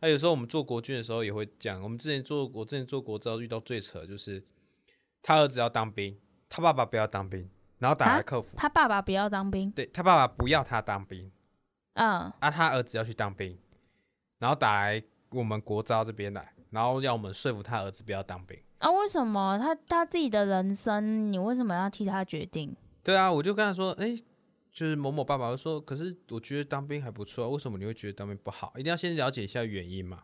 [0.00, 4.42] 那、有时候我们做国军的时候也会讲，我们之前做我之前做国招遇到最扯的就是
[5.20, 11.30] 他儿子要当兵，他爸爸不要当兵，然后打来啊客服，他爸爸不要当兵，对他爸爸不要他当兵，
[11.92, 13.58] 嗯，啊，他儿子要去当兵，
[14.38, 18.58] 然后打来我们国招这边来，然后要我们说服他儿子不要当兵。
[18.78, 22.76] 啊，为什么他他自己的人生，你为什么要替他决定？
[23.02, 24.14] 对啊，我就跟他说，哎、
[24.72, 28.72] 就是某某爸爸就说，可是我觉得当兵还不错啊，为什么你会觉得当兵不好？
[28.76, 30.22] 一定要先了解一下原因嘛。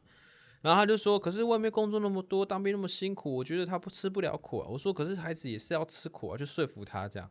[0.61, 4.68] 然后他就说，可是外面工作那么多，当兵那么辛苦，我觉得他不吃不了苦啊。
[4.68, 7.29] 我说，可是孩子也是要吃苦啊，就说服他这样。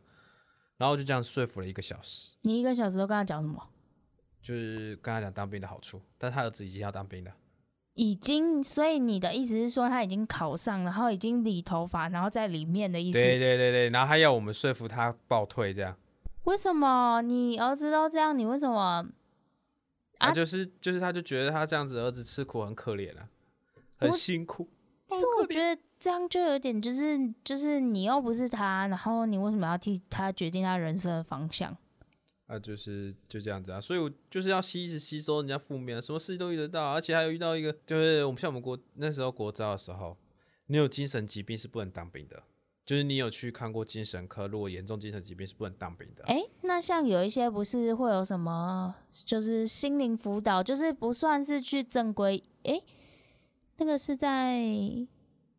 [0.76, 3.68] 然后就这样说服了一个小时，你一个小时都跟他讲什么？
[4.42, 7.30] 就是跟他讲当兵的好处，但他儿子已经要当兵了。
[7.94, 13.18] 已经，所以你的意思是说他已经考上，然后已经理头发，然后在里面的意思？
[13.18, 15.96] 对对对对，然后还要我们说服他报退这样。
[16.44, 19.06] 为什么你儿子都这样，你为什么？
[20.18, 23.28] 啊，啊就是就是，他就觉得他这样子儿子吃苦很可怜啊，
[23.96, 24.68] 很辛苦。
[25.10, 31.76] 是我觉得这样就有点就是就是你又不是他，然后你为什么要替他决定他人生的方向？
[32.52, 40.14] 啊，就是就这样子啊，所以我就是要吸一直吸收人家负面，什么事情都遇得到，而且还有遇到一个，就是我们像我们国那时候国招的时候，
[40.66, 42.42] 你有精神疾病是不能当兵的，
[42.84, 46.24] 就是你有去看过精神科，如果严重精神疾病是不能当兵的。
[46.24, 52.82] 诶，那像有一些不是会有什么，就是心灵辅导，就是不算是去正规，诶，
[53.78, 54.62] 那个是在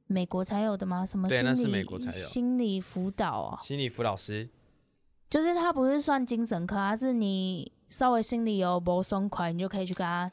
[0.06, 1.04] 美国才有的吗？
[1.04, 3.60] 什么心对那是理美国才有心理辅导哦？
[3.64, 4.48] 心理辅导师，
[5.34, 10.32] 就是他不是算精神科，他是你稍微心里有不松快，你就可以去跟他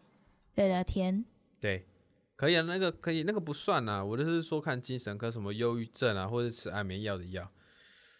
[0.56, 1.24] 聊聊天。
[1.58, 1.86] 对，
[2.36, 7.50] 可以啊，那个可以，那个不算啊，我就是说看精神科什么忧郁症啊，或者吃安眠药的药，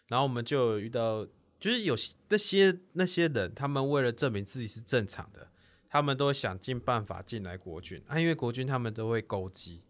[0.07, 1.23] 然后我们就有遇到，
[1.59, 5.49] 就是有些那些那些人，他们为了证明自己是正常的，
[5.87, 8.01] 他们都会想尽办法进来国军。
[8.07, 9.83] 啊，因为国军他们都会勾机，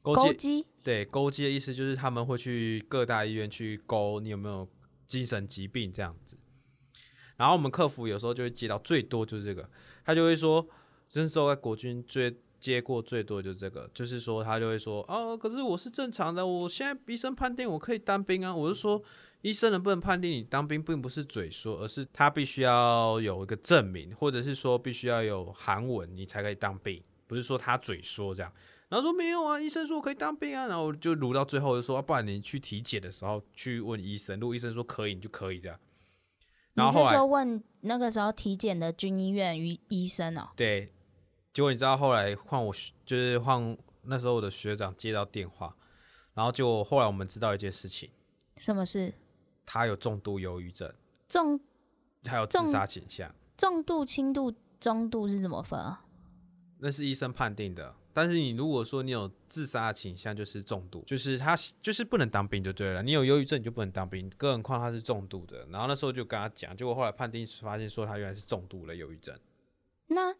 [0.00, 4.68] 勾机对勾机的意思就是他们会去各大医院去勾你有没有
[5.06, 6.36] 精神疾病这样子。
[7.36, 9.68] 然后我们客服有时候就会接到最多就是这个，
[10.04, 10.66] 他就会说，
[11.12, 19.02] 那时候在国军最接过最多就是这个，就是说他就会说，哦，可是我是正常的，我现在医生判定我可以当兵啊，我是说
[19.42, 28.50] 医生能不能判定你当兵，并不是嘴说，而是他必须要有一个证明，或者是说必须要有韩文你才可以当兵，不是说他嘴说这样。
[28.88, 35.78] 然后说没有啊，医生说我可以当兵啊，然后就撸到最后就说，啊不然你去体检的时候去问医生，如果医生说可以，你就可以这样。
[36.74, 40.50] 然你是后说问那个时候体检的军医院医医生哦？
[40.54, 40.92] 对，
[41.52, 42.72] 结果你知道后来换我
[43.04, 45.74] 就是换那时候我的学长接到电话，
[46.34, 48.10] 然后就后来我们知道一件事情，
[48.56, 49.12] 什么事？
[49.64, 50.94] 他有重度忧郁症，
[51.28, 51.58] 重
[52.24, 56.04] 还有自杀倾向，重度、轻度、中度是怎么分啊？
[56.78, 57.96] 那是医生判定的。
[58.16, 63.02] 但是你如果说你有自杀倾向，就是重度，就是他就是不能当兵就对了。
[63.02, 65.66] 你有忧郁症你就不能当兵，更何况他是重度的。
[65.66, 69.38] 然后那时候就跟他讲，结果后来判定发现说他原来是重度的忧郁症。
[70.06, 70.34] 那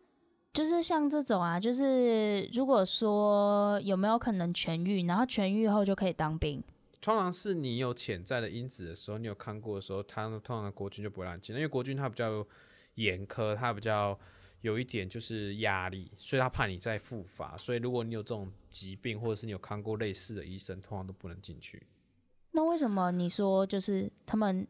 [0.55, 6.65] 就是像这种啊，就是如果说有没有可能痊愈，然后痊愈后就可以当兵？
[7.03, 12.47] 通常是你有潜在的因子的时候，你有看过的时候，他通常国军就不会让你进，因为国军他比较
[12.95, 14.19] 严苛，他比较
[14.67, 17.57] 有一点就是压力，所以他怕你再复发。
[17.57, 21.87] 所以如果你有这种疾病，或者是你有看过类似的医生，通常都不能进去。
[22.51, 24.67] 那为什么你说就是他们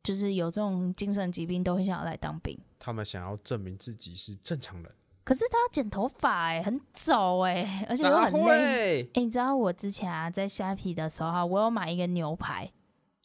[0.00, 2.56] 就是有这种精神疾病都很想要来当兵。
[2.78, 4.92] 他们想要证明自己是正常人，
[5.24, 8.42] 可是他要剪头发哎、很早哎、而且又很累。
[8.42, 9.10] 会？
[9.14, 12.70] 哎、你知道我之前啊在虾皮的时候啊，我有买一个牛排，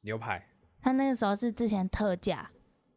[0.01, 0.49] 牛排
[0.81, 2.49] 他那个时候是之前特价，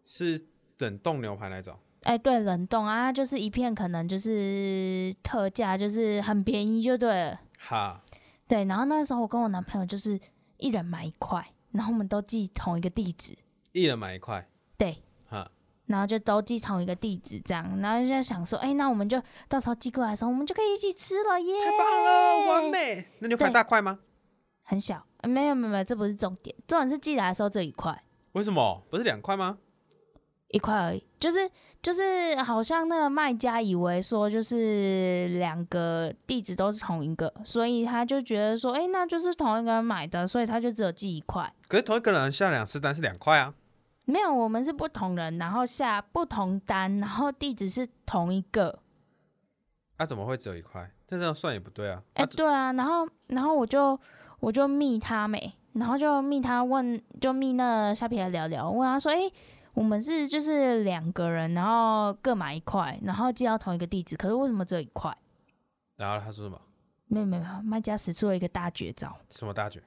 [0.07, 0.47] 是
[0.79, 7.41] 冷冻牛排那种，哎、对，冷冻啊，就是一片可能就是特价，就是很便宜就对了。
[7.59, 8.01] 哈，
[8.49, 10.19] 对，然后那时候我跟我男朋友就是
[10.57, 13.37] 一人买一块，然后我们都寄同一个地址，
[13.73, 15.51] 一人买一块，对，哈，
[15.87, 21.55] 然后就都寄同一个地址这样，然后就想说，哎、那我们就到时候寄过来的时候，我们就可以一起吃了耶！
[21.67, 23.05] 太棒了，完美。
[23.19, 23.99] 那牛排对大块吗？
[24.63, 29.59] 很小，呃没有没有没有，这不是重点，重点是寄来的时候这一块，为什么不是两块吗？
[30.49, 31.49] 一块而已，就是
[31.83, 41.53] 就是好像那个卖家以为说就是两个地址都是同一个，所以他就觉得说，哎、那就是同一个人买的，所以他就只有寄一块。
[41.69, 43.55] 可是同一个人下两次单是两块啊。
[44.07, 48.81] 没有，我们是不同人，然后下不同单，然后地址是同一个。
[49.99, 50.91] 啊、怎么会只有一块？
[51.11, 52.03] 那这样算也不对啊。
[52.15, 54.01] 哎、啊对啊，然后然后我就
[54.41, 59.31] 我就密他没，然后就密他问，就密那虾皮来聊聊，问他说，哎、
[59.75, 65.17] 我们是就是两个人，然后各买一块，然后寄到同一个地址，可是为什么只有一块？
[65.97, 66.61] 然后他说什么？
[67.07, 69.83] 没有没有，卖家使出了一个大绝招，什么大绝？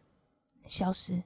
[0.67, 1.22] 消失。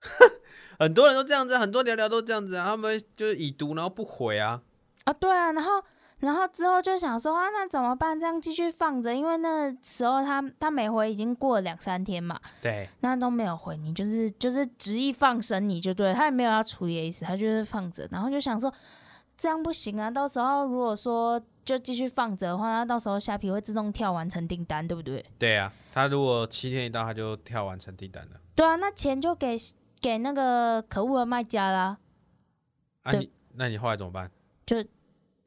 [0.78, 4.62] 很多人都这样子啊，很多聊聊都这样子啊，他们就是已读然后不回啊。
[5.04, 5.82] 啊，对啊，然后
[6.20, 8.18] 然后之后就想说啊，那怎么办？
[8.18, 18.72] 这样继续放着，因为那时候他他每回已经过了两三天嘛，对，那都没有回你，就是就是执意放生你就对了，他也没有要处理的意思，他就是放着，然后就想说
[19.36, 25.24] 这样不行啊，到时候如果说就继续放着的话，那到时候虾皮会自动跳完成订单，对不对？
[25.38, 28.40] 对啊，他如果七天一到，他就跳完成订单了。
[28.56, 29.56] 对啊，那钱就给
[30.00, 31.98] 给那个可恶的卖家啦，
[33.04, 34.28] 啊对你，那你后来怎么办？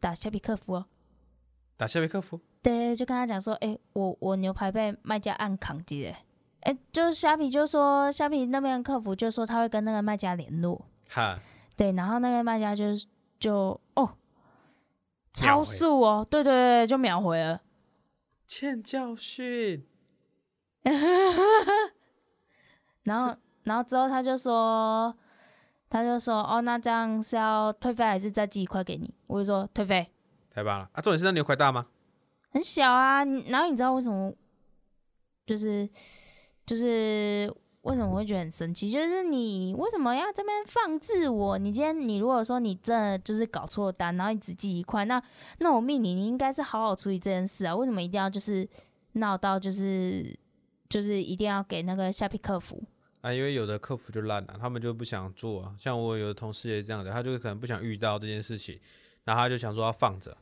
[0.02, 0.86] 打虾皮客服哦。
[1.78, 2.40] 打虾皮客服？
[2.62, 6.16] 对，就跟他讲说，哎、我我牛排被卖家暗扛击嘞，
[6.60, 11.40] 哎、就是虾皮就说虾皮那边的客服就说他会跟那个卖家联络，哈，
[11.76, 13.08] 对，然后那个卖家就是
[13.40, 14.16] 就哦，
[15.34, 17.62] 超速哦，对对对，就秒回了。
[18.46, 19.84] 欠教训。
[23.04, 25.18] 然后然后之后他就说，
[25.92, 29.14] 他就说哦，那这样是要退费还是再寄一块给你？
[29.28, 30.10] 我就说退费，
[30.50, 31.02] 太棒了啊！
[31.02, 31.86] 重点是那牛块大吗？
[32.52, 33.26] 很小啊。
[33.26, 34.34] 然后你知道为什么？
[35.46, 35.90] 就是
[36.66, 38.90] 就是为什么会觉得很生气？
[38.90, 41.58] 就是你为什么要这边放置我？
[41.58, 45.22] 你今天你如果说你真的就是搞错单，然后你只寄一块，那
[45.58, 47.76] 那我命你，你应该是好好处理这件事啊。
[47.76, 48.66] 为什么一定要就是
[49.14, 50.34] 闹到就是
[50.88, 52.82] 就是一定要给那个下皮客服？
[53.22, 55.76] 啊，因为有的客服就烂了、他们就不想做啊。
[55.80, 58.80] 像我有的同事也这样的，他就可能不想遇到这件事情，
[59.24, 60.36] 然后他就想说要放着，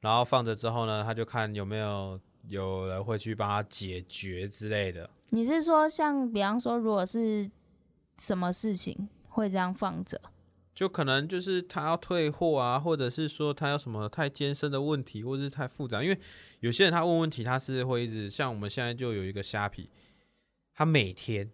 [0.00, 5.10] 然后放着之后呢，他就看有没有有人会去帮他解决之类的。
[5.30, 7.50] 你是说像比方说，如果是
[8.18, 10.20] 什么事情会这样放着？
[10.74, 16.02] 就可能就是他要退货啊，或者是说他有什么太艰深的问题，或者是太复杂。
[16.02, 16.18] 因为
[16.60, 19.90] 有些人他问问题，他是会一直像我们现在就有一个虾皮，
[20.72, 21.50] 他每天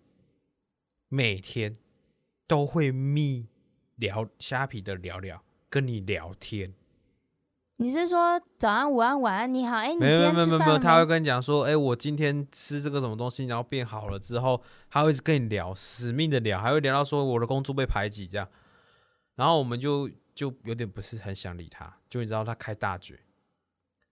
[1.09, 1.77] 每天
[2.47, 3.47] 都会密
[3.97, 6.75] 聊虾皮的聊聊，跟你聊天。
[7.79, 9.77] 你是说早安、午安、晚安，你好？
[9.77, 10.79] 哎、没有没有没有没有？
[10.79, 18.49] 他会跟你讲说，哎、我今天吃这个什么东西，然后变好了之后，他会一直跟你聊，死命的聊，还会聊到说我的工作被排挤这样，
[19.37, 23.19] 然后我们就就有点不是很想理他，就你知道他开大绝，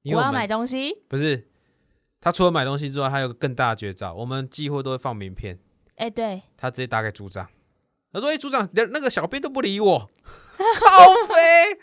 [0.03, 1.03] 因为我我要买东西。
[1.09, 1.49] 不是
[2.21, 5.59] 他除了买东西之外，还有个更大的绝招，我们寄货都会放名片，
[5.97, 7.49] 哎、对，他直接打给组长，
[8.13, 9.99] 他说：“哎、组长，那那个小编都不理我，
[10.57, 11.79] 靠飞。”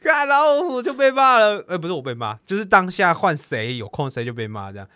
[0.00, 1.64] 看，然后我就被骂了。
[1.66, 4.88] 呃，不是我被骂，就是当下换谁有空谁就被骂这样。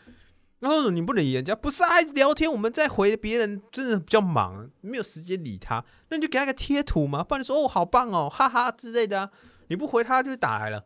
[0.61, 5.85] 然后你不理人家，不是啊，一直聊天，我们在回别人，真的比较忙，没有时间理他。
[6.09, 9.31] 那你就给他个贴图嘛，不然你说哦好棒哦，哈哈之类的啊。
[9.67, 10.85] 你不回他就打来了，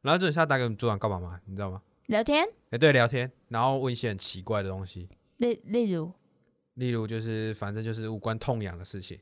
[0.00, 1.38] 然后这一下打给我们组长干嘛嘛？
[1.46, 1.80] 你知道吗？
[2.06, 6.12] 聊天，哎、对，聊天，然后问一些很奇怪的东西，例例如，
[6.74, 9.18] 例如就是反正就是无关痛痒的事情，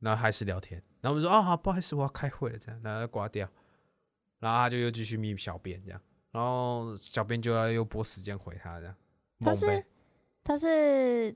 [0.00, 3.48] 然后还是聊天，然后我们说哦好，不好意思，我要开会了，这样，然后就挂掉，
[4.38, 6.00] 然后他就又继续密小编这样，
[6.32, 8.94] 然后小编就要又拨时间回他这样，
[9.40, 9.84] 他是
[10.44, 11.34] 他是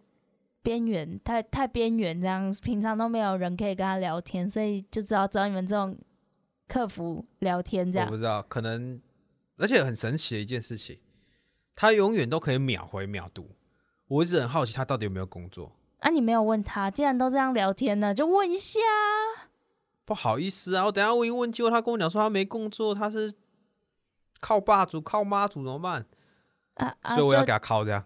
[0.62, 5.98] 边缘，太太边缘，这样平常都没有人可以跟他聊天，所以就只好找你们这种
[6.68, 8.16] 客服聊天这样我不。
[8.16, 9.00] 知道，可能
[9.56, 11.00] 而且很神奇的一件事情，
[11.74, 13.50] 他永远都可以秒回秒读，
[14.10, 15.70] 我一直很好奇他到底有没有工作。
[16.00, 19.46] 啊，你没有问他，既然都这样聊天了，就问一下啊。
[20.04, 23.32] 不好意思啊，我等下问一问，结果他跟我讲说他没工作，他是
[24.40, 26.04] 靠爸主靠妈主怎么办？
[26.74, 27.14] 啊啊！
[27.14, 28.04] 所以我要给他靠这样。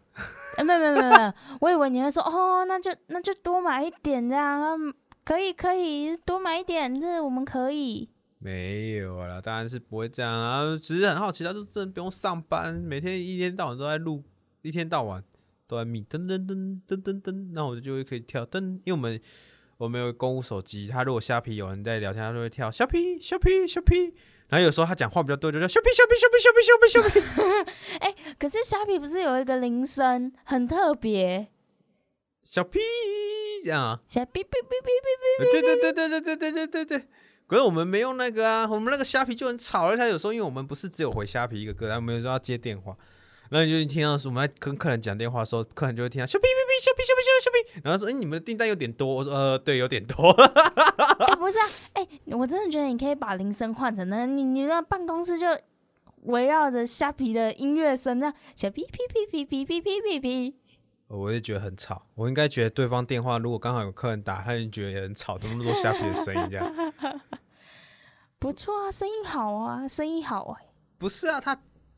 [0.57, 4.77] 哎，没有没有没有没有，我以为你会说哦，那就那就多买一点这样，啊
[5.25, 8.11] 可以可以多买一点，这我们可以。
[8.39, 14.23] 没有啦，当然是不会这样啊，只是很好奇，他就真的不用上班，每天一天到晚都在录，
[14.61, 15.25] 一天到晚
[15.67, 19.21] 都在密噔噔噔噔噔噔，那我就会可以跳噔，因为我们
[19.77, 24.15] 我们有公务手机，他如果虾皮有人在聊天，他就会跳虾皮虾皮虾皮，
[24.49, 27.31] 然后有时候他讲话比较多，就叫虾皮虾皮虾皮虾皮虾皮虾
[27.65, 31.49] 皮 哎可是虾皮不是有一个铃声很特别，
[32.43, 32.79] 小屁
[33.65, 35.51] 这样啊，虾哔哔哔哔哔哔。
[35.51, 37.09] 对对对对对对对对对对。
[37.47, 42.97] 可是我们没用那个啊，我们那个虾皮就很吵，而且有时候因为我们不是只有回虾皮一个歌单，我们有时候要接电话，
[43.51, 50.31] 然后你就听到我们在跟客人讲电话的时候，客人就会听到小屁屁屁小屁小屁小屁小屁，然后说：“哎、你们的订单有点多。”我说：“呃，对，有点多。
[50.33, 55.47] 哎、不是啊，哎、我真的觉得你可以把铃声换成那，你你那办公室就
[56.23, 60.55] 围绕着虾皮的音乐声，这样小哔哔哔哔哔哔哔哔哔。”
[61.09, 66.93] 我也觉得很吵，我应该觉得对方电话如果刚好有客人打，他就觉得也很吵，怎么那么多虾皮的声音这样？
[68.41, 70.59] 不错啊，声音好啊，声音好啊。
[70.99, 71.55] 不是啊，他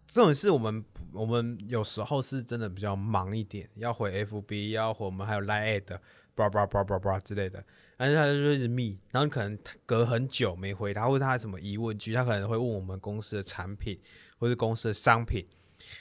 [0.06, 5.98] 这种是我们我们有时候是真的比较忙一点，要回 FB，要回我们还有 Line ad，
[6.34, 7.64] 叭叭叭叭叭之类的，
[7.96, 13.98] 但是他就一直密，然后你可能隔很久没回他，或者他有什么疑问句，他可能会问我们公司的产品
[14.38, 15.46] 或者公司的商品，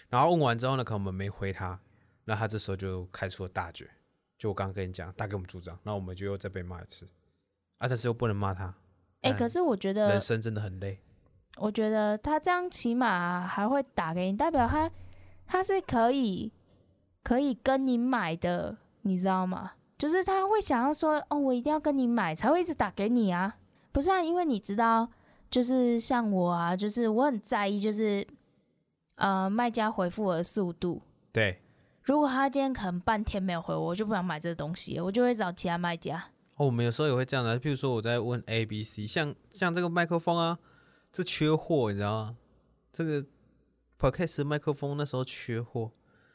[0.10, 1.80] 然后问完之后呢，可能我们没回他，
[2.26, 3.90] 那他这时候就开出了大绝，
[4.38, 7.06] 就我刚刚跟你讲，大给我们组长，那我们就又再被骂一次，
[7.78, 8.76] 啊，但是又不能骂他，
[9.22, 11.00] 哎、嗯可是我觉得人，生真的很累。
[11.58, 14.90] 我觉得他这样起码还会打给你，代表他
[15.48, 16.52] 他是可以
[17.24, 19.72] 可以跟你买的，你知道吗？
[19.98, 23.56] 就是他会想要说，哦，我一定要跟你买，才会一直打给你啊。
[23.92, 25.08] 不是啊，因为你知道，
[25.50, 28.28] 就是像我啊，就是我很在意，就是
[29.16, 31.02] 呃卖家回复我的速度。
[31.32, 31.62] 对，
[32.02, 36.22] 如果他今天可能半天没有回我，我就不想买这个东西，我就会找其他卖家。
[36.58, 40.60] 哦，我们有时候也会这样的，譬如说我在问 A、B、C，像像这个麦克风啊，
[41.16, 42.38] 这缺货，你知道吗？
[42.92, 43.26] 这个
[43.98, 45.90] Podcast 麦克风那时候缺货，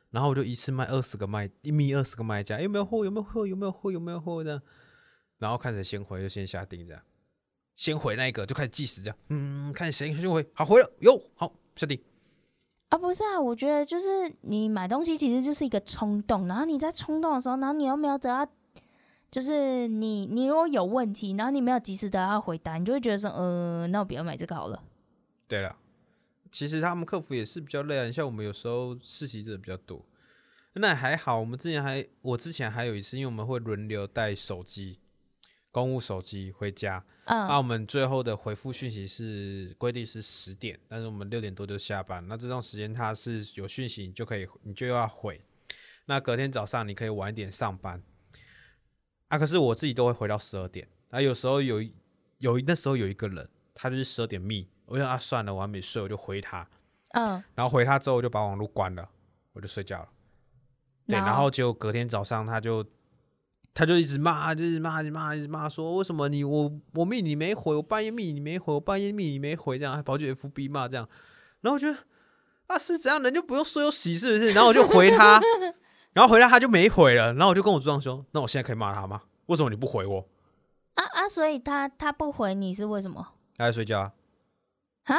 [0.09, 3.05] 然后我就一次卖二十个卖，一米二十个卖家，有没有货？
[3.05, 3.47] 有没有货？
[3.47, 3.93] 有没有货？
[3.93, 4.43] 有没有货？
[4.43, 4.63] 这样，
[5.37, 7.03] 然后看谁先回就先下定，这样，
[7.75, 12.03] 先回那一个就开始计时，这样，嗯，看谁先回，好回了，有好下定，
[12.89, 18.51] 啊，不是啊，我觉得就是你买东西其实就是一个冲动，然后你在冲动的时候，然后你又没有得到，
[19.31, 24.83] 就是你你如果有问题，然后你没有及时得到回答，你就会觉得说，呃，那我不要买这个好了。
[25.47, 25.77] 对了，
[26.51, 30.05] 其实他们客服也是比较累啊，你像我们有时候实习者比较多，
[30.75, 31.39] 那还好。
[31.39, 34.99] 我们之前还，我之前还有一次，因为我们会轮流带手机，
[35.71, 45.41] 公务手机回家，嗯，那我们最后的回复讯息是规定是十点，但是我们六点多就下班，那这段时间他是有讯息你就可以，你就要回。
[46.07, 48.03] 那隔天早上你可以晚一点上班，
[49.31, 50.87] 啊，可是我自己都会回到十二点。
[51.09, 51.83] 啊，有时候有
[52.39, 56.69] 有那时候有一个人，他就是十二点密，我想啊算了，我还没睡，我就回他，
[57.15, 59.09] 嗯，然后回他之后我就把网络关了，
[59.55, 60.09] 我就睡觉了。
[61.07, 62.85] 对，然后结果隔天早上他就
[63.75, 71.09] 他就一直骂，就一直骂，一直骂，一直骂，说为什么你我我密你没回，我半夜密你没回，我半夜密你没回，这样还跑去 FB 骂这样，
[71.63, 71.99] 然后我觉得
[72.67, 74.53] 啊是怎样，人就不用睡又洗是不是？
[74.53, 75.41] 然后我就回他，
[76.13, 79.23] 然后回来他就没回了，然后我就跟我组长说，那我现在可以骂他吗？
[79.47, 80.29] 为什么你不回我？
[80.95, 83.35] 啊啊，所以他他不回你是为什么？
[83.57, 84.13] 他在睡觉啊？
[85.05, 85.17] 啊？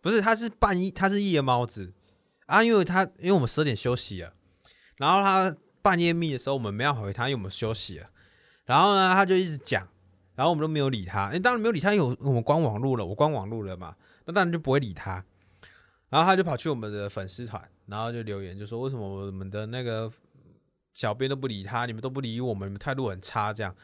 [0.00, 1.92] 不是，他是半夜，他是夜猫子
[2.46, 4.32] 啊，因为他因为我们十二点休息了，
[4.96, 8.08] 然后他半夜密的时候，我们没有回他，因为我们休息了。
[8.64, 9.86] 然后呢，他就一直讲，
[10.34, 11.28] 然后我们都没有理他。
[11.28, 13.94] 诶，当然没有理他，因为我们关网络了，我关网络了嘛，
[14.26, 15.24] 那当然就不会理他。
[16.10, 20.10] 然后他就跑去我们的粉丝团，然后就留言就说为什么我们的那个
[20.94, 23.74] 小编都不理他，你们都不理我们，你们态度很差这样。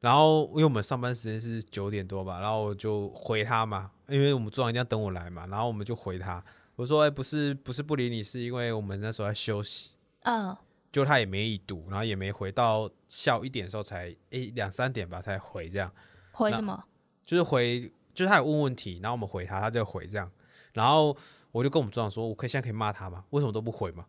[0.00, 6.42] 然后因为我们上班时间是九点多吧，然后我就回他嘛，因为我们组长一定要等我来嘛，然后我们就回他，
[6.74, 9.90] 我说哎、不是不是不理你，是因为我们那时候在休息。
[10.22, 10.56] 嗯，
[10.90, 15.92] 就他也没已读，然后也没回到下午一点的时候才哎两三点吧才回这样，
[16.32, 16.82] 回什么？
[17.24, 20.30] 就是回就是他有问问题，然后我们回他，他就回这样，
[20.72, 21.16] 然后
[21.52, 23.24] 我就跟我们组长说，我可以现在可以骂他吗？
[23.30, 24.06] 为什么都不回吗？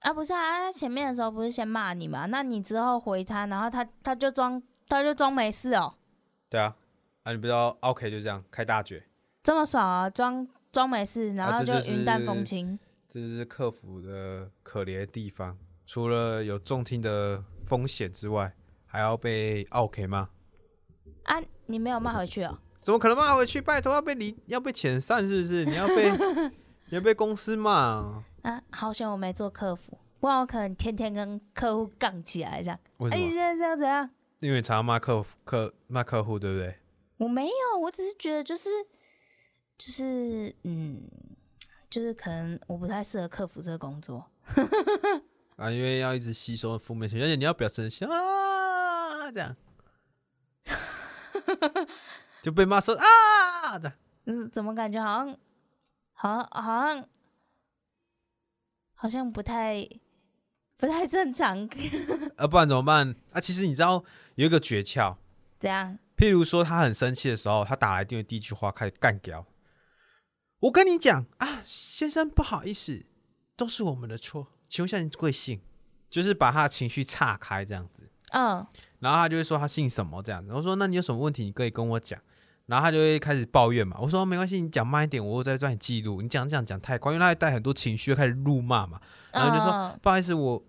[0.00, 2.26] 啊，不是啊，他前面的时候不是先骂你嘛？
[2.26, 5.94] 那你之后回他，然后他他就装他就装没事哦，
[6.48, 6.74] 对啊，
[7.22, 9.04] 啊你不知道 OK 就这样开大绝，
[9.42, 12.78] 这么爽啊，装装没事，然后就云淡风轻。
[13.10, 18.54] 这就是客服的可怜的地方，除了有重听的风险之外，
[18.86, 20.30] 还要被 OK 吗？
[21.24, 22.58] 啊，你没有骂回去哦？
[22.78, 23.60] 怎么可能骂回去？
[23.60, 25.64] 拜托，要被离要被遣散是不是？
[25.66, 26.10] 你要被
[26.90, 28.24] 你要被公司骂？
[28.42, 32.76] 啊，好险我没做客服，不然我可能天天跟客户杠起来这样。
[32.84, 33.22] 哎，为什么？
[33.22, 34.10] 你现在这样怎样？
[34.40, 36.76] 因为常常骂客服客骂客户，对不对？
[37.18, 38.68] 我没有，我只是觉得就是
[39.78, 41.00] 就是嗯，
[41.88, 44.28] 就是可能我不太适合客服这个工作。
[45.54, 49.54] 啊，因为要一直吸收负面情绪，而且你要表现像啊这样，
[52.42, 53.92] 就被骂说啊的。
[54.24, 55.36] 嗯，怎么感觉好像
[56.20, 57.08] 好像好像
[58.92, 59.88] 好像不太
[60.76, 61.66] 不太正常？
[62.36, 63.16] 啊，不然怎么办？
[63.32, 64.04] 啊，其实你知道
[64.34, 65.16] 有一个诀窍，
[65.58, 65.98] 怎样？
[66.18, 69.46] 譬如说他很生气的时候，他打来电话第一句话开始干掉。
[70.58, 73.06] 我跟你讲啊，先生不好意思，
[73.56, 75.60] 都是我们的错，请问一下您贵姓？
[76.10, 78.66] 就是把他的情绪岔开这样子，嗯，
[78.98, 80.52] 然后他就会说他姓什么这样子。
[80.52, 82.20] 我说那你有什么问题，你可以跟我讲。
[82.70, 83.96] 然后他就会开始抱怨嘛。
[84.00, 86.22] 我说没关系，你讲慢一点，我再帮你记录。
[86.22, 89.00] 你讲这样讲太快，因为他会带很多情绪，开始怒骂嘛。
[89.32, 90.64] 然后就说、嗯不好意思，我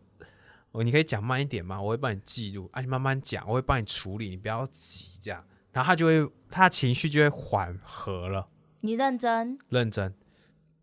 [0.72, 1.80] 我你可以讲慢一点吗？
[1.80, 5.44] 我会帮你记录啊，你慢慢讲，我会帮你处理，你不要急这样。
[5.72, 8.48] 然后他就会他的情绪就会缓和了，
[8.80, 10.14] 你认真，认真，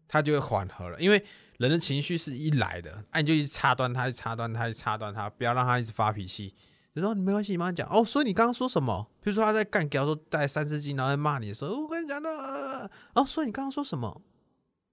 [0.07, 1.23] 他就会缓和了，因为
[1.59, 6.55] 人的情绪是一来的，哎、你就一直插断他，一直插断他，一直插断他，不要让他一直发脾气。
[7.01, 7.89] 就说你没关系，你慢慢讲。
[7.89, 9.07] 哦，所以你刚刚说什么？
[9.21, 12.91] 比如说他在干掉说带三字经，然后在骂你的时候，哦我跟你讲的。
[13.15, 14.21] 哦，所以你刚刚说什么？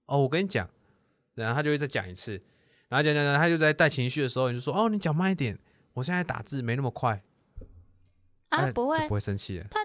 [0.06, 0.68] 哦，我跟你讲，
[1.34, 2.40] 然后他就会再讲一次，
[2.88, 5.58] 然后讲讲讲，他就在带情绪的时候，你就说哦，你讲慢一点，
[5.94, 7.22] 我现在打字没那么快，
[8.50, 9.84] 啊，哎不会不，会生气他。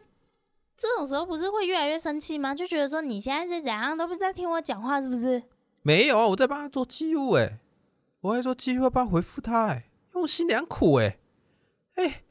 [0.78, 2.56] 这种时候不是会越来越生气吗？
[2.56, 5.42] 就觉得说你现在是怎样，都不是在听我讲话，是不是？
[5.84, 7.60] 没有啊，我在帮他做记录，哎，
[8.22, 11.18] 我在做记录，要帮他回复他，哎，用心良苦，哎，
[12.02, 12.24] 哎，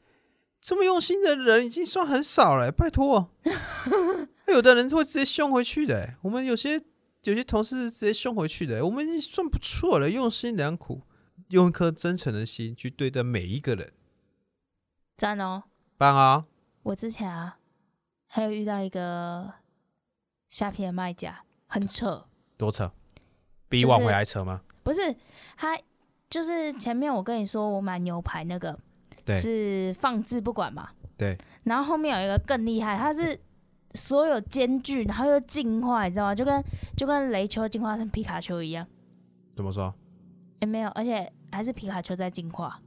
[0.59, 3.29] 这么用心的人已经算很少了，拜托。
[4.47, 6.81] 有的人会直接凶回去的，哎我们有些
[7.23, 11.03] 有些同事是直接凶回去的，哎我们已经算不错了，用心良苦，
[11.49, 13.93] 用一颗真诚的心去对待每一个人，
[15.17, 15.63] 赞哦！
[15.97, 16.45] 棒啊！
[16.83, 17.59] 我之前啊，
[18.27, 19.53] 还有遇到一个
[20.49, 22.25] 虾皮的卖家，很扯，
[22.57, 22.91] 多扯，
[23.69, 24.63] 比就是往回来扯吗？
[24.83, 25.15] 不是
[25.55, 25.79] 他，
[26.29, 28.77] 就是前面我跟你说我买牛排那个
[29.23, 33.39] 对是放置不管嘛，对，然后后面有一个更厉害，它是
[33.93, 36.35] 所有兼具，然后又进化，你知道吗？
[36.35, 36.63] 就跟
[36.97, 38.87] 就跟雷丘进化成皮卡丘一样，
[39.55, 39.93] 怎么说？
[40.61, 42.81] 诶，没有，而且还是皮卡丘在进化，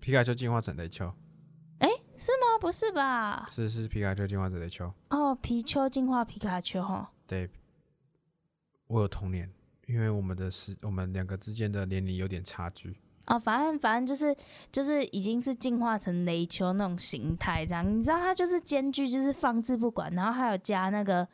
[0.00, 1.12] 皮卡丘进化成雷丘，
[2.18, 2.58] 是吗？
[2.60, 3.48] 不是吧？
[3.50, 4.92] 是是皮卡丘进化成雷丘。
[5.10, 7.50] 哦，皮丘进化皮卡丘哈，对，
[8.86, 9.50] 我有童年，
[9.86, 12.96] 因为我们的时我们两个之间的年龄有点差距。
[13.26, 14.36] 哦，反正反正就是
[14.72, 21.26] 就是已经是进化成雷丘那种形态这样，你知道它就是间距就是放置不管，然后还有加那个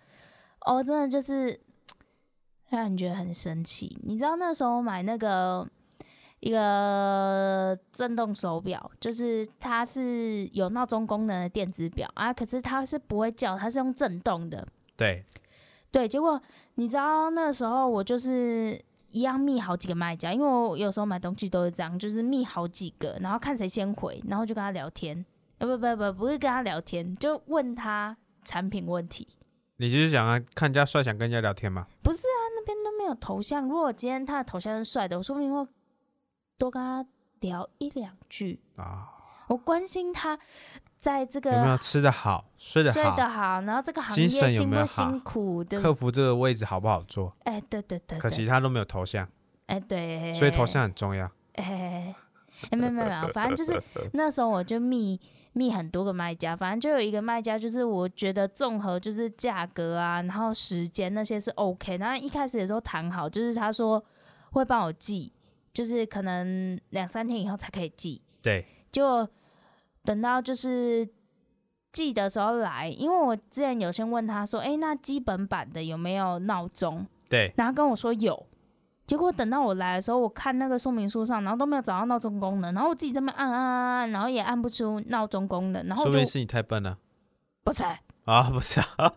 [0.66, 1.58] 哦，真的就是
[2.68, 3.98] 让人觉得很神奇。
[4.02, 5.66] 你知道那时候我买那个
[6.40, 14.68] 一个震动手表，就是它是有闹钟功能的电子表啊，可是它是不会叫，它是用震动的。
[14.94, 15.24] 对，
[15.90, 16.40] 对，结果
[16.74, 18.78] 你知道那时候我就是
[19.10, 25.24] 一样密好几个卖家，因为我有时候买东西都是这样，就是密好几个，然后看谁先回，然后就跟他聊天。
[25.58, 29.26] 呃，不不不，不是跟他聊天，就问他产品问题。
[29.78, 31.86] 你就是想啊，看人家帅，想跟人家聊天嘛？
[32.02, 33.66] 不是啊，那边都没有头像。
[33.66, 35.66] 如果今天他的头像是帅的，我说不定会
[36.56, 37.06] 多跟他
[37.40, 38.60] 聊一两句。
[38.76, 39.08] 啊，
[39.48, 40.38] 我关心他
[40.98, 42.94] 在这个有没有个吃的好，睡得好？
[42.94, 44.86] 睡好，得好，然后这个行业有辛不没有好？
[44.86, 47.32] 辛苦，对不克服这个位置好不好做？
[47.44, 49.28] 哎，对对对可对，惜他都没有头像，
[49.66, 51.30] 哎对，所以头像很重要。
[51.54, 52.14] 哎，
[52.70, 53.80] 哎，没有没有没有， 反正就是
[54.12, 55.20] 那时候我就密
[55.52, 64.04] 密很多个卖家，反正就有一个卖家，就是我觉得综合就是价格啊，然后时间那些是 OK，然后一开始的时候谈好，就是他说
[64.50, 65.32] 会帮我寄，
[65.72, 69.28] 就是可能两三天以后才可以寄，对，就
[70.08, 71.06] 等到就是
[71.92, 77.06] 寄的时候来，因为我之前有先问他说，哎，那基本版的有没有闹钟？
[77.28, 78.46] 对，然后跟我说有，
[79.04, 86.96] 结果等到我来的时候，我看那个说明书上，然后都没有找到闹钟功能，然后我自己这么按按按按，然后也按不出闹钟功能，然后说不定是你太笨了。
[87.62, 87.84] 不是，
[88.24, 89.12] 啊，不是啊，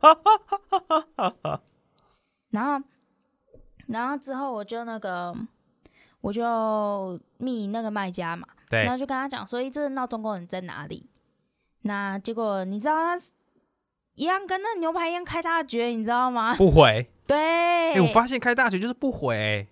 [2.51, 2.85] 然后
[3.87, 5.33] 然后之后我就那个
[6.19, 11.07] 我就密那个卖家嘛，对然后就跟他讲说，诶，这闹钟功能在哪里？
[11.83, 13.21] 那结果你知道他
[14.15, 16.55] 一样跟那牛排一样开大绝，你知道吗？
[16.55, 17.07] 不回。
[17.27, 19.65] 对，哎，我发现开大绝就是不回，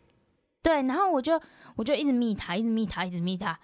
[0.64, 1.42] 对，然后我就
[1.76, 3.60] 我就一直密他，一直密他，一直密他，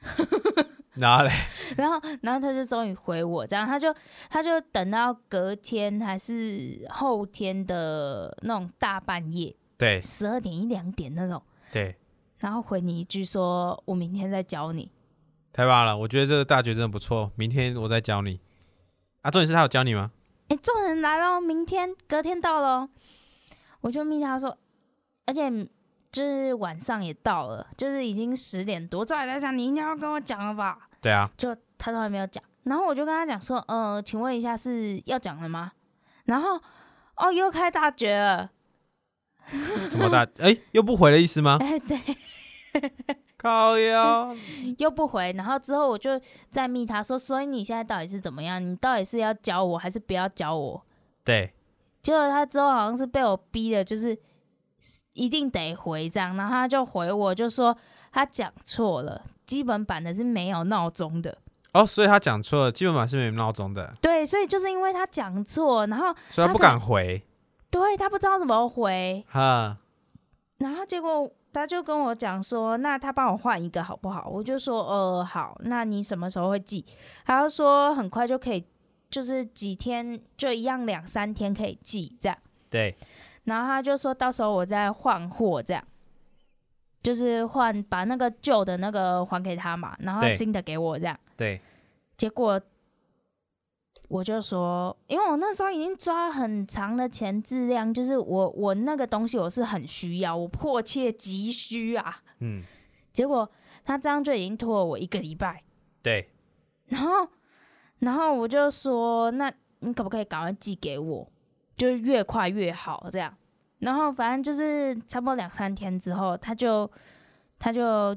[0.94, 1.30] 然后嘞，
[1.76, 3.94] 然后然后他就终于回我，这样他就
[4.28, 11.96] 他就等到隔天还是后天的那种大半夜，对十二点一两点那种，对，
[12.40, 14.90] 然后回你一句说：“我明天再教你。
[15.52, 15.96] 太棒了！
[15.96, 18.40] 我觉得这个大学真的不错，明天我再教你。
[19.22, 20.10] 啊，重点是他有教你吗？”
[20.48, 22.88] 哎，众人来了，明天隔天到了，
[23.82, 24.58] 我就密他说，
[25.26, 25.48] 而且
[26.10, 30.88] 就是晚上也到了，就是已经十点多，照理来讲你应该要跟我讲了吧？
[31.00, 35.70] 对啊，就他都还没有讲，然后我就跟他讲说，呃，请问一下是要讲了吗？
[36.24, 36.60] 然后
[37.16, 38.50] 哦，又开大绝了，
[39.90, 40.26] 怎么大？
[40.38, 41.58] 哎，又不回的意思吗？
[41.60, 41.98] 哎，对，
[43.36, 44.28] 靠呀！
[44.78, 46.20] 又不回，然后之后我就
[46.50, 48.64] 再密他说，所以你现在到底是怎么样？
[48.64, 50.82] 你到底是要教我还是不要教我？
[51.24, 51.52] 对，
[52.02, 54.16] 结果他之后好像是被我逼的，就是
[55.14, 57.76] 一定得回这样，然后他就回我就说
[58.12, 61.38] 他讲错了，基本版的是没有闹钟的。
[61.72, 67.22] 哦，所以他讲错了，基本版是没有闹钟的，对，所以就是因为他讲错，然后所以他不敢回。
[67.70, 69.78] 对他不知道怎么回，哈，
[70.58, 74.28] 然后结果他就跟我讲说，那他帮我换一个好不好？
[74.28, 76.84] 我就说呃好，那你什么时候会寄？
[77.24, 78.64] 他就说很快就可以，
[79.10, 82.36] 就是几天就一样两三天可以寄这样。
[82.68, 82.96] 对，
[83.44, 85.82] 然后他就说到时候我再换货，这样
[87.02, 91.18] 就是换把那个旧的那个还给他嘛，然后对新的给我这样。
[91.36, 91.60] 对，
[92.16, 92.60] 结果
[94.10, 102.20] 我就说，因为我那时候已经抓很长的钱质量，就是我我那个东西我是很需要，我迫切急需啊。
[102.40, 102.64] 嗯，
[103.12, 103.48] 结果
[103.84, 105.62] 他这样就已经拖了我一个礼拜，
[106.02, 106.28] 对，
[106.86, 107.28] 然后
[108.00, 111.30] 然后我就说，那你可不可以赶快寄给我？
[111.76, 113.32] 就是越快越好，这样。
[113.78, 116.90] 然后反正就是差不多两三天之后，他就
[117.60, 118.16] 他就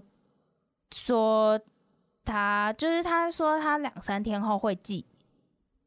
[0.91, 1.59] 说
[2.25, 5.05] 他就是他说他两三天后会寄，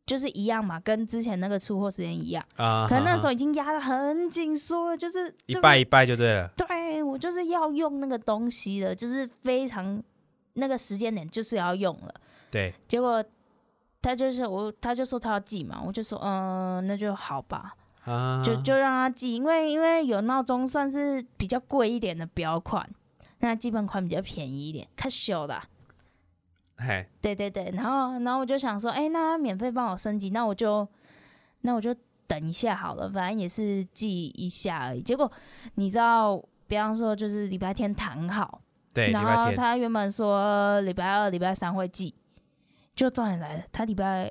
[0.07, 2.45] 就是一样嘛，跟之前那个出货时间一样。
[2.57, 6.49] 啊，可能那时候已经压得很紧缩了，就是就是一拜一拜就对了。
[6.57, 10.01] 对我就是要用那个东西了，就是非常
[10.55, 12.15] 那个时间点就是要用了。
[12.51, 13.23] 对，结果
[14.01, 22.89] 他就是我，他就说他要寄嘛，我就说嗯、那就好吧，啊，就就让他寄，因为因为有闹钟算是比较贵一点的表款，
[23.41, 25.65] 那基本款比较便宜一点，看小的啊。
[26.79, 30.87] 嘿，对对对，然后然后我就想说，哎、那他免费帮我升级，那我就
[31.63, 31.95] 那我就
[32.27, 35.01] 等一下好了，反正也是记一下而已。
[35.01, 35.31] 结果
[35.77, 38.61] 你知道，比方说就是礼拜天谈好，
[38.93, 42.15] 对，然，后他原本说礼拜二、礼拜三会寄，
[42.95, 44.31] 就重点来了，他礼拜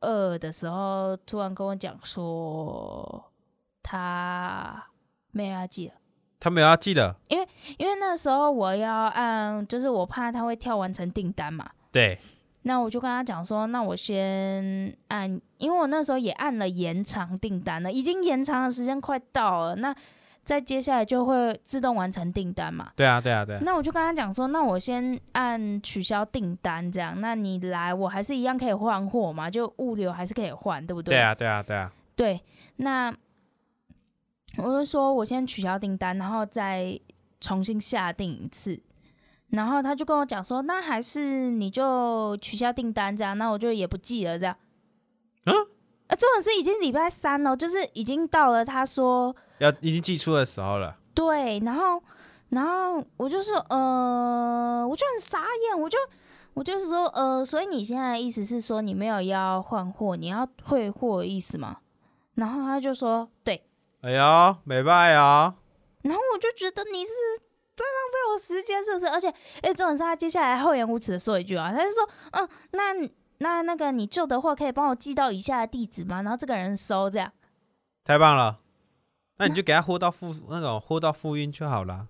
[0.00, 3.32] 二的时候突然跟我讲说
[3.82, 4.86] 他
[5.32, 5.94] 没有要寄了。
[6.38, 7.16] 他没有要寄了。
[7.28, 12.18] 因为那时候我要按，就是我怕他会跳完成订单嘛，对，
[12.62, 19.94] 那我就跟他讲说，那我先按，因为我那时候也按了延长订单了，已经延长的时间快到了，那
[20.44, 22.90] 再接下来就会自动完成订单嘛。
[22.96, 23.60] 对啊，对啊，对啊。
[23.62, 31.14] 那我就跟他讲说，那我先按取消订单，这样，那你来我还是一样可以换货嘛，就物流还是可以换，对不对？
[31.14, 31.92] 对啊，对啊，对啊。
[32.16, 32.40] 对，
[32.76, 33.14] 那
[34.58, 36.98] 我就说我先取消订单，然后再
[37.40, 38.80] 重新下订一次。
[39.50, 44.56] 然后他就跟我讲说，那还是你就取消订单这样，那我就也不寄了这样。
[45.44, 45.54] 嗯，
[46.06, 50.96] 啊，这种是已经礼拜三了，就是已经到了他说要已经寄出的时候了。
[51.14, 52.02] 对，然后
[52.50, 55.98] 然后我就说呃，我就很傻眼，我就
[56.54, 61.78] 我就是说呃，所以你现在的意思是说你没有要换货，你要退货的意思吗？
[62.34, 63.64] 然后他就说对。
[64.02, 65.56] 哎呀，没拜啊！
[66.02, 67.44] 然后我就觉得你是在
[67.84, 69.08] 浪费我时间，是不是？
[69.08, 69.28] 而且，
[69.62, 72.92] 哎，重点是他接下来厚颜无耻的说一句啊，他就说，嗯，那
[73.38, 76.22] 那那个你旧的货可以帮我寄到以下的地址吗？
[76.22, 77.32] 然后这个人收这样，
[78.04, 78.58] 太棒了，
[79.38, 82.06] 那你就给他货到付那种货到付运就好了。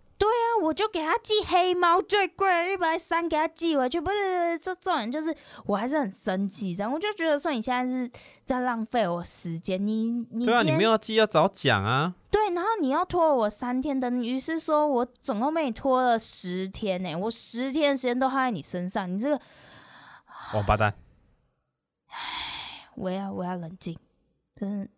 [0.70, 4.00] 那我就给他寄黑猫最贵一百三，给他寄回去。
[4.00, 8.08] 不是，这种人就是我还是很生气，这样我就觉得说你现在是
[8.44, 12.14] 在浪费我时间，你你对啊，你没有寄要早讲啊。
[12.30, 19.40] 对，然后你要拖我三天的，于是说我总共被你拖了十天呢、我十天的时间都花在你身上，你这个
[20.54, 20.94] 王八蛋，
[22.94, 23.98] 我要我要冷静，
[24.54, 24.88] 真的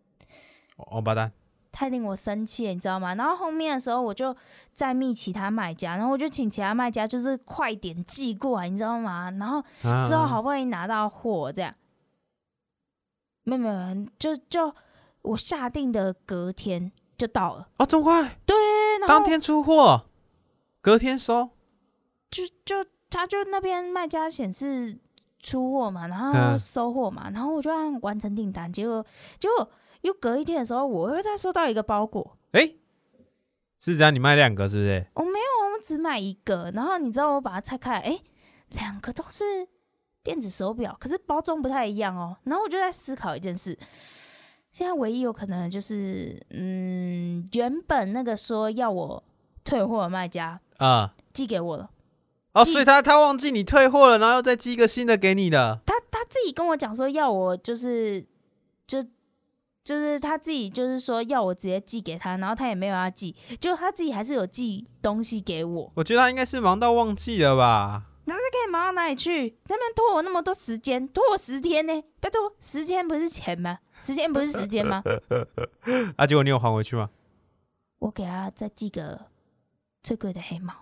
[0.77, 1.33] 王八蛋。
[1.73, 3.15] 太令我生气了，你知道吗？
[3.15, 4.37] 然后后面的时候我就
[4.75, 9.31] 再密其他卖家，然后我就请其他卖家就是快点寄过来，你知道吗？
[9.41, 11.75] 然后啊之后好不容易拿到货，这样，
[13.45, 14.73] 没有没有，就就
[15.23, 18.55] 我下定的隔天就到了，啊，这么快，对，
[19.01, 20.05] 然后当天出货，
[20.81, 21.49] 隔天收。
[22.31, 24.99] 就就他就那边卖家显示
[25.39, 29.05] 出货嘛，然后嗯收货嘛，然后我就按完成订单，结果
[29.39, 29.71] 结果
[30.03, 32.75] 又隔一天的时候，我又再收到一个包裹，哎，
[33.81, 35.07] 是这样，你卖两个是不是？
[35.15, 38.21] 我没有，我们只买一个，然后你知道我把它拆开来，哎，
[38.69, 39.67] 两个都是
[40.23, 42.37] 电子手表，可是包装不太一样哦。
[42.45, 43.79] 然后我就在思考一件事，
[44.73, 49.25] 现在唯一有可能的就是，嗯，原本那个说要我
[49.65, 51.91] 退货的卖家啊、寄给我了，
[52.55, 55.81] 哦，所以他他忘记你退货了，然后又再寄一个新的给你的。
[55.87, 58.27] 他他自己跟我讲说要我就是
[58.87, 59.01] 就。
[59.85, 65.93] 就是他自己，就是说要我直接寄给他，然后他也没有要寄，就他自己还是有寄东西给我。
[65.95, 68.05] 我觉得他应该是忙到忘记了吧？
[68.53, 69.57] 可以忙到哪里去？
[69.65, 72.05] 他们拖我那么多时间，拖我十天呢？
[72.21, 73.79] 拜托，十天不是钱吗？
[73.99, 75.03] 十天不是时间吗？
[76.17, 77.09] 啊，结果你有还回去吗？
[78.01, 79.19] 我给他再寄个
[80.03, 80.75] 最贵的黑猫，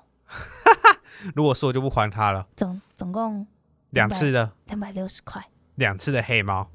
[1.36, 3.46] 如果是我就不还他了，总总共
[3.90, 6.68] 两次的两百六十块，两次的黑猫，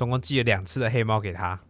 [0.00, 1.60] 总共寄了两次的黑猫给他，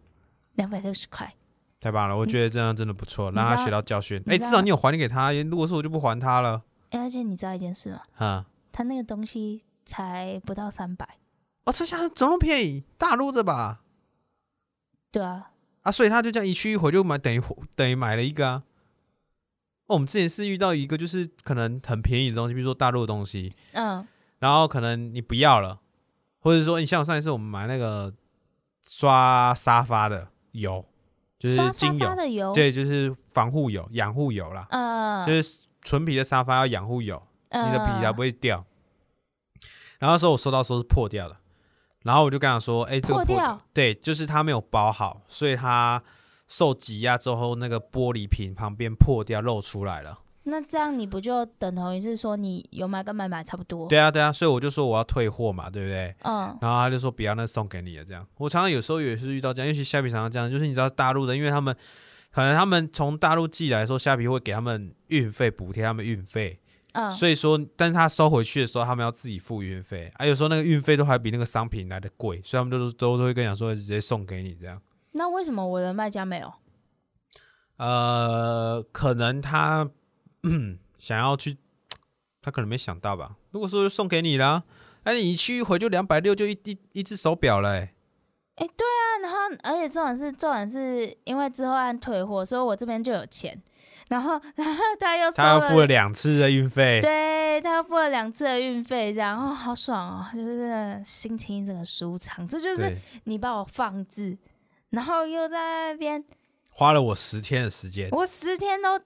[0.53, 1.35] 两百六十块。
[1.81, 2.15] 太棒了！
[2.15, 4.23] 我觉得这样真的不错，让他学到教训。
[4.27, 6.61] 哎、至少你有还给他，如果是我就不还他了。
[6.91, 7.99] 哎而且你知道一件事吗？
[8.15, 11.17] 啊、他那个东西才不到三百。
[11.65, 12.85] 哦，这下怎么便宜？
[12.97, 13.81] 大陆的吧？
[15.11, 15.51] 对啊，
[15.81, 17.41] 啊，所以他就这样一去一回就买，等于
[17.75, 18.63] 等于买了一个啊。
[19.87, 24.07] 哦，我们之前是遇到一个就是可能很便宜的东西，比如说大陆的东西，嗯
[24.39, 25.81] 然后可能你不要了，
[26.39, 28.13] 或者说你像上一次我们买那个
[28.85, 30.85] 刷沙发的油，
[31.39, 37.21] 就是精油，的油，对，就是防护油、养护油啦，呃，就是纯皮的沙发要养护油，
[37.51, 38.65] 你的皮才不会会掉。
[39.99, 41.37] 然后那时候我收到时候是破掉的，
[42.03, 43.61] 然后我就跟他说：“哎、这个破破掉？
[43.71, 46.01] 对，就是它没有包好，所以它
[46.47, 50.17] 受挤压之后，那个玻璃瓶旁边破掉露出来了。
[50.43, 53.87] 那这样你不就等同于是说你有买跟没买差不多？
[53.87, 56.15] 对啊，对啊，所以我就说我要退货嘛，对不对？
[56.23, 58.03] 嗯然后他就说不要，那送给你了。
[58.03, 61.75] 这样，我常常有时候也是遇到这样，尤其虾皮常常这样，就是你知道大陆的，因为他们
[62.31, 66.59] 可能他们从大陆寄来的时候，虾皮会给他们运费补贴他们运费，
[66.93, 74.81] 嗯，所以说，但是他收回去的时候，他们要自己付运费，啊，有时候那个运费都还比那个商品来的贵，所以他们都都都会跟你讲说直接送给你这样。
[75.11, 76.51] 那为什么我的卖家没有？
[77.77, 79.89] 呃，可能他
[80.43, 81.57] 嗯 想要去，
[82.41, 83.35] 他可能没想到吧。
[83.51, 84.63] 如果说送给你啦，
[85.03, 87.93] 哎，你一去一回就两百六，就一一一只手表嘞、欸，
[88.55, 93.59] 哎、对啊，然后而且重点是重点是因为之后按退货，所以我这边就有钱，
[94.09, 97.01] 然后 然后他又他又付了两次的运费。
[97.01, 102.47] 对他又付了两次的运费，这样哦，好爽哦，就是心情一整个舒畅。
[102.47, 104.37] 这就是，你把我放置，
[104.91, 105.57] 然后又在
[105.91, 106.23] 那边，
[106.69, 108.99] 花了我十天的时间，我十天都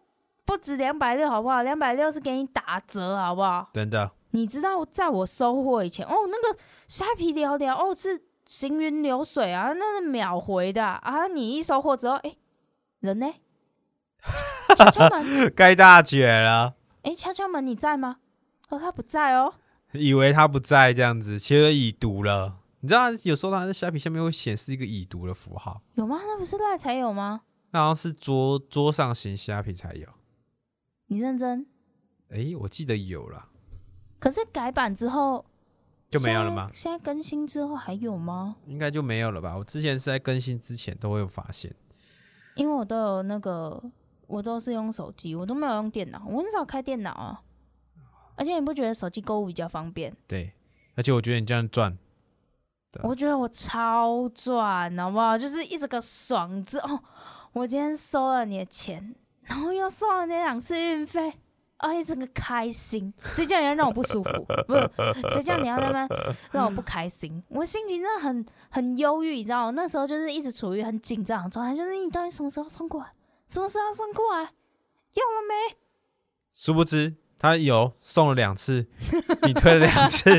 [0.46, 1.64] 不止两百六，好不好？
[1.64, 3.70] 两百六是给你打折，好不好？
[3.74, 4.12] 真的。
[4.32, 12.36] 你知道在我收货以前，哦，那个虾皮聊聊，哦，是行云流水啊，那是秒回的啊啊你一收货之后，哎、
[13.00, 13.34] 人呢？
[14.76, 18.18] 敲敲门，该大姐了，哎、敲敲门，你在吗？
[18.70, 19.54] 哦，他不在哦。
[19.94, 22.58] 以为他不在这样子，其实已读了。
[22.82, 26.20] 你知道，有时候他在虾皮下面会显示一个已读的符号，有吗？
[26.22, 27.42] 那不是赖才有吗？
[27.72, 30.08] 那好像是桌桌上型虾皮才有。
[31.08, 31.66] 你认真？
[32.30, 33.48] 诶，我记得有了，
[34.20, 35.46] 可是改版之后
[36.10, 36.70] 就没有了吗？
[36.74, 38.56] 现在更新之后还有吗？
[38.66, 39.56] 应该就没有了吧？
[39.56, 41.74] 我之前是在更新之前都会有发现。
[42.56, 43.82] 因为我都有那个，
[44.28, 47.42] 我都是用手机，我都没有用电脑，我很少开电脑啊。
[48.38, 50.16] 而且你不觉得手机购物比较方便？
[50.28, 50.52] 对，
[50.96, 51.98] 而且我觉得你这样赚，
[53.04, 55.38] 我觉得我超赚，好不好？
[55.38, 57.02] 就是一整个爽字哦！
[57.54, 59.16] 我今天收了你的钱，
[59.46, 61.34] 然后又送了你两次运费，
[61.78, 63.14] 啊，一整个开心。
[63.24, 64.46] 谁叫你要让我不舒服？
[64.68, 64.90] 不是，
[65.32, 67.44] 谁叫你要在那边让我不开心？
[67.50, 69.72] 我心情真的很很忧郁，你知道吗？
[69.72, 73.12] 那时候就是一直处于很紧张的状态，就是你到底什么时候送过来？
[73.48, 74.42] 什么时候送过来？
[74.42, 75.78] 要了没？
[76.54, 78.88] 殊不知他有送了两次，
[79.44, 80.30] 你退了两次，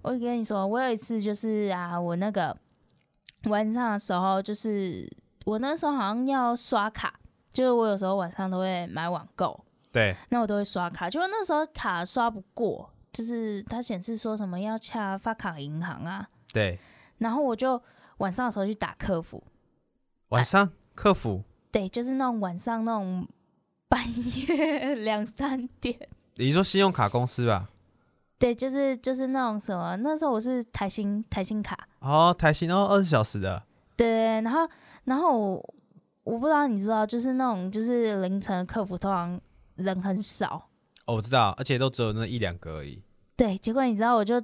[0.00, 2.56] 我跟你说，我有一次就是啊，我那个
[3.44, 5.08] 晚上的时候，就是
[5.48, 7.14] 我那时候好像要刷卡，
[7.50, 9.58] 就是我有时候晚上都会买网购，
[9.90, 16.78] 对，那我都会刷卡，就是那时候卡刷不过，就是它显示说什么要洽发卡银行啊，对，
[17.16, 17.82] 然后我就
[18.18, 19.42] 晚上的时候去打客服，
[20.28, 21.42] 晚上客服，
[21.72, 23.26] 对，就是那种晚上那种
[23.88, 24.04] 半
[24.46, 26.10] 夜两三点。
[26.34, 27.70] 你说信用卡公司吧？
[28.38, 33.62] 对，就是就是那种什么，那时候我是台新台新卡，哦，台新哦，二十小时的，
[33.96, 34.68] 对，然后
[35.08, 35.74] 然后我
[36.24, 39.40] 我不知道你知道，就是那种就是凌晨的客服通常
[39.76, 40.68] 人很少，
[41.06, 43.02] 哦，我知道，而且都只有那一两个而已。
[43.34, 44.38] 对，结果你知道，我就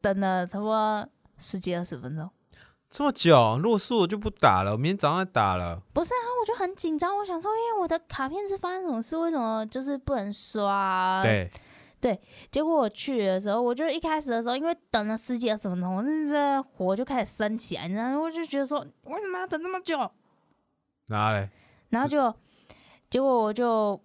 [0.00, 2.28] 等了差不多十几二十分钟。
[2.90, 5.80] 这么久，如果是我就不打了，我明天早上再打了。
[5.92, 9.16] 不是啊，我就很紧张，我想说，哎、我的卡片是发生什么事？
[9.16, 11.22] 为什么就是不能刷、啊？。
[12.00, 12.20] 对，
[12.50, 20.10] 结果我去的时候，我就一开始的时候，因为等了十几二十分钟，我那这火就开始升起来，你知道，我就觉得说，为什么要等这么久？
[21.06, 21.48] 哪嘞？
[21.88, 22.32] 然后就，
[23.10, 24.00] 结果我就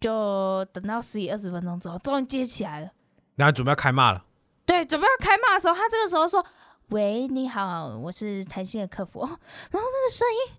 [0.00, 2.90] 就等到十几二十分钟之后，终于接起来了。
[3.36, 4.24] 然后准备要开骂了。
[4.64, 6.44] 对，准备要开骂的时候，他这个时候说
[6.90, 10.56] ：“喂，你好，我是台新的客服。”哦，然后那个声音，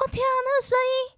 [0.00, 1.16] 我、天啊，那个声音，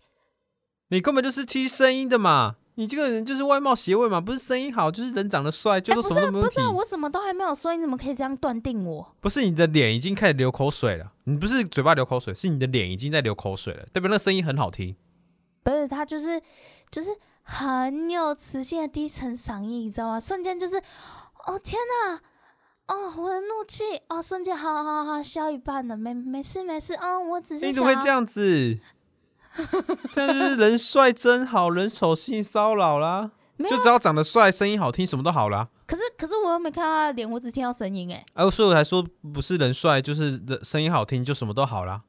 [0.88, 2.56] 你根本就是听声音的嘛！
[2.78, 6.54] 你这个人就是外貌协会嘛，不是声音好，就是人长得帅，就哎都什么都没问题。
[6.54, 9.16] 不是啊，我什么都还没有说，你怎么可以这样断定我？
[9.20, 14.94] 不是你的脸已经开始流口水了，你不是嘴巴流口水，是你的脸已经在流口水了，代表那个声音很好听。
[15.64, 16.40] 不是，他就是
[16.88, 17.10] 就是
[17.42, 20.20] 很有磁性的低沉嗓音，你知道吗？
[20.20, 20.76] 瞬间就是，
[21.48, 21.76] 哦天
[22.06, 22.20] 哪！
[22.86, 28.78] 哦，我的怒气哦，瞬间好好好消一半了，没没事没事，嗯，我只是你怎么会这样子？
[30.14, 33.32] 这样就是人帅真好，人丑性骚扰啦。
[33.58, 35.68] 就只要长得帅，声音好听，什么都好啦。
[35.84, 38.24] 可是可是我又没看到他的脸，我只听到声音哎。
[38.34, 42.02] 啊，所以我才说不是人帅，就是人声音好听，就什么都好啦。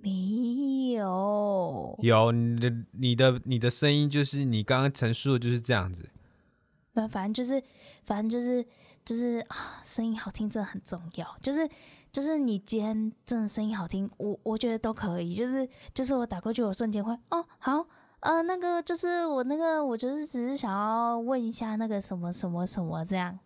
[0.00, 6.08] 没有，有你的你的你的声音，就是你刚刚陈述的就是这样子。
[6.94, 7.62] 那反正就是
[8.04, 8.64] 反正就是
[9.04, 11.36] 就是啊，声音好听真的很重要。
[11.42, 11.68] 就是
[12.14, 15.34] 就是你今天真的声音好听，我我觉得都可以。
[15.34, 17.84] 就是就是我打过去，我瞬间会哦好。
[18.20, 23.36] 呃，那个就是我那个，我就是只是想要问一下那个什么什么什么这样，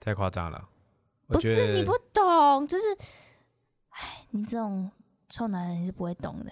[0.00, 0.68] 太夸张了。
[1.28, 2.84] 不是你不懂，就是，
[3.90, 4.90] 哎，你这种
[5.28, 6.50] 臭男人是不会懂的。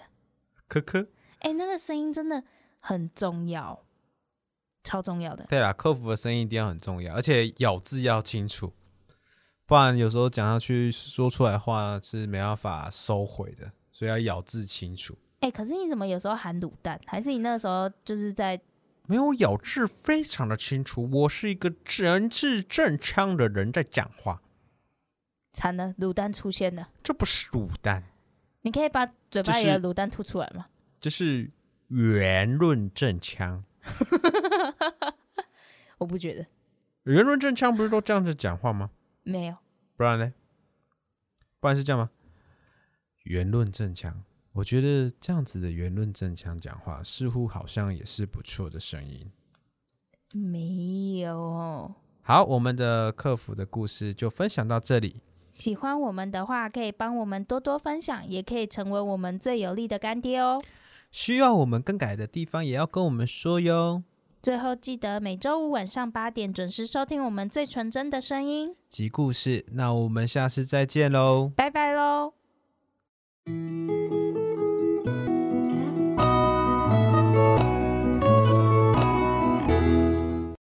[0.69, 1.05] 科科。
[1.39, 2.41] 哎、那个声音真的
[2.79, 3.83] 很重要，
[4.81, 5.45] 超重要的。
[5.49, 8.71] 对啦，客服的声音一定要很重要，而且咬字要清楚，
[9.65, 15.17] 不然有时候讲下去说出来话是没办法收回的，所以要咬字清楚。
[15.39, 16.99] 哎、可是你怎么有时候喊卤蛋？
[17.05, 18.59] 还是你那时候就是在
[19.07, 24.41] 没有咬字非常的清楚，我是一个人字正腔的人在讲话，
[25.53, 26.89] 惨了，卤蛋出现了？
[27.03, 28.03] 这不是卤蛋，
[28.61, 30.67] 你可以把嘴巴里的卤蛋吐出来吗？
[30.99, 31.51] 这是
[31.87, 33.63] 圆润正腔。
[35.97, 36.45] 我不觉得，
[37.03, 38.89] 圆润正腔不是都这样子讲话吗？
[39.25, 39.55] 没有。
[39.97, 40.33] 不然呢？
[41.59, 42.09] 不然是这样吗？
[43.23, 44.23] 圆润正强，
[44.53, 49.31] 我觉得这样子的圆润正强讲话，似乎好像也是不错的声音。
[50.31, 51.93] 没有。
[52.21, 55.21] 好，我们的客服的故事就分享到这里。
[55.51, 60.61] 喜欢我们的话，可以帮我们多多分享，也可以成为我们最有力的干爹哦。
[61.11, 64.03] 需要我们更改的地方，也要跟我们说哟。
[64.45, 69.65] 最后记得每周五晚上八点准时收听我们最纯真的声音及故事。
[69.71, 72.31] 那我们下次再见喽，拜拜喽。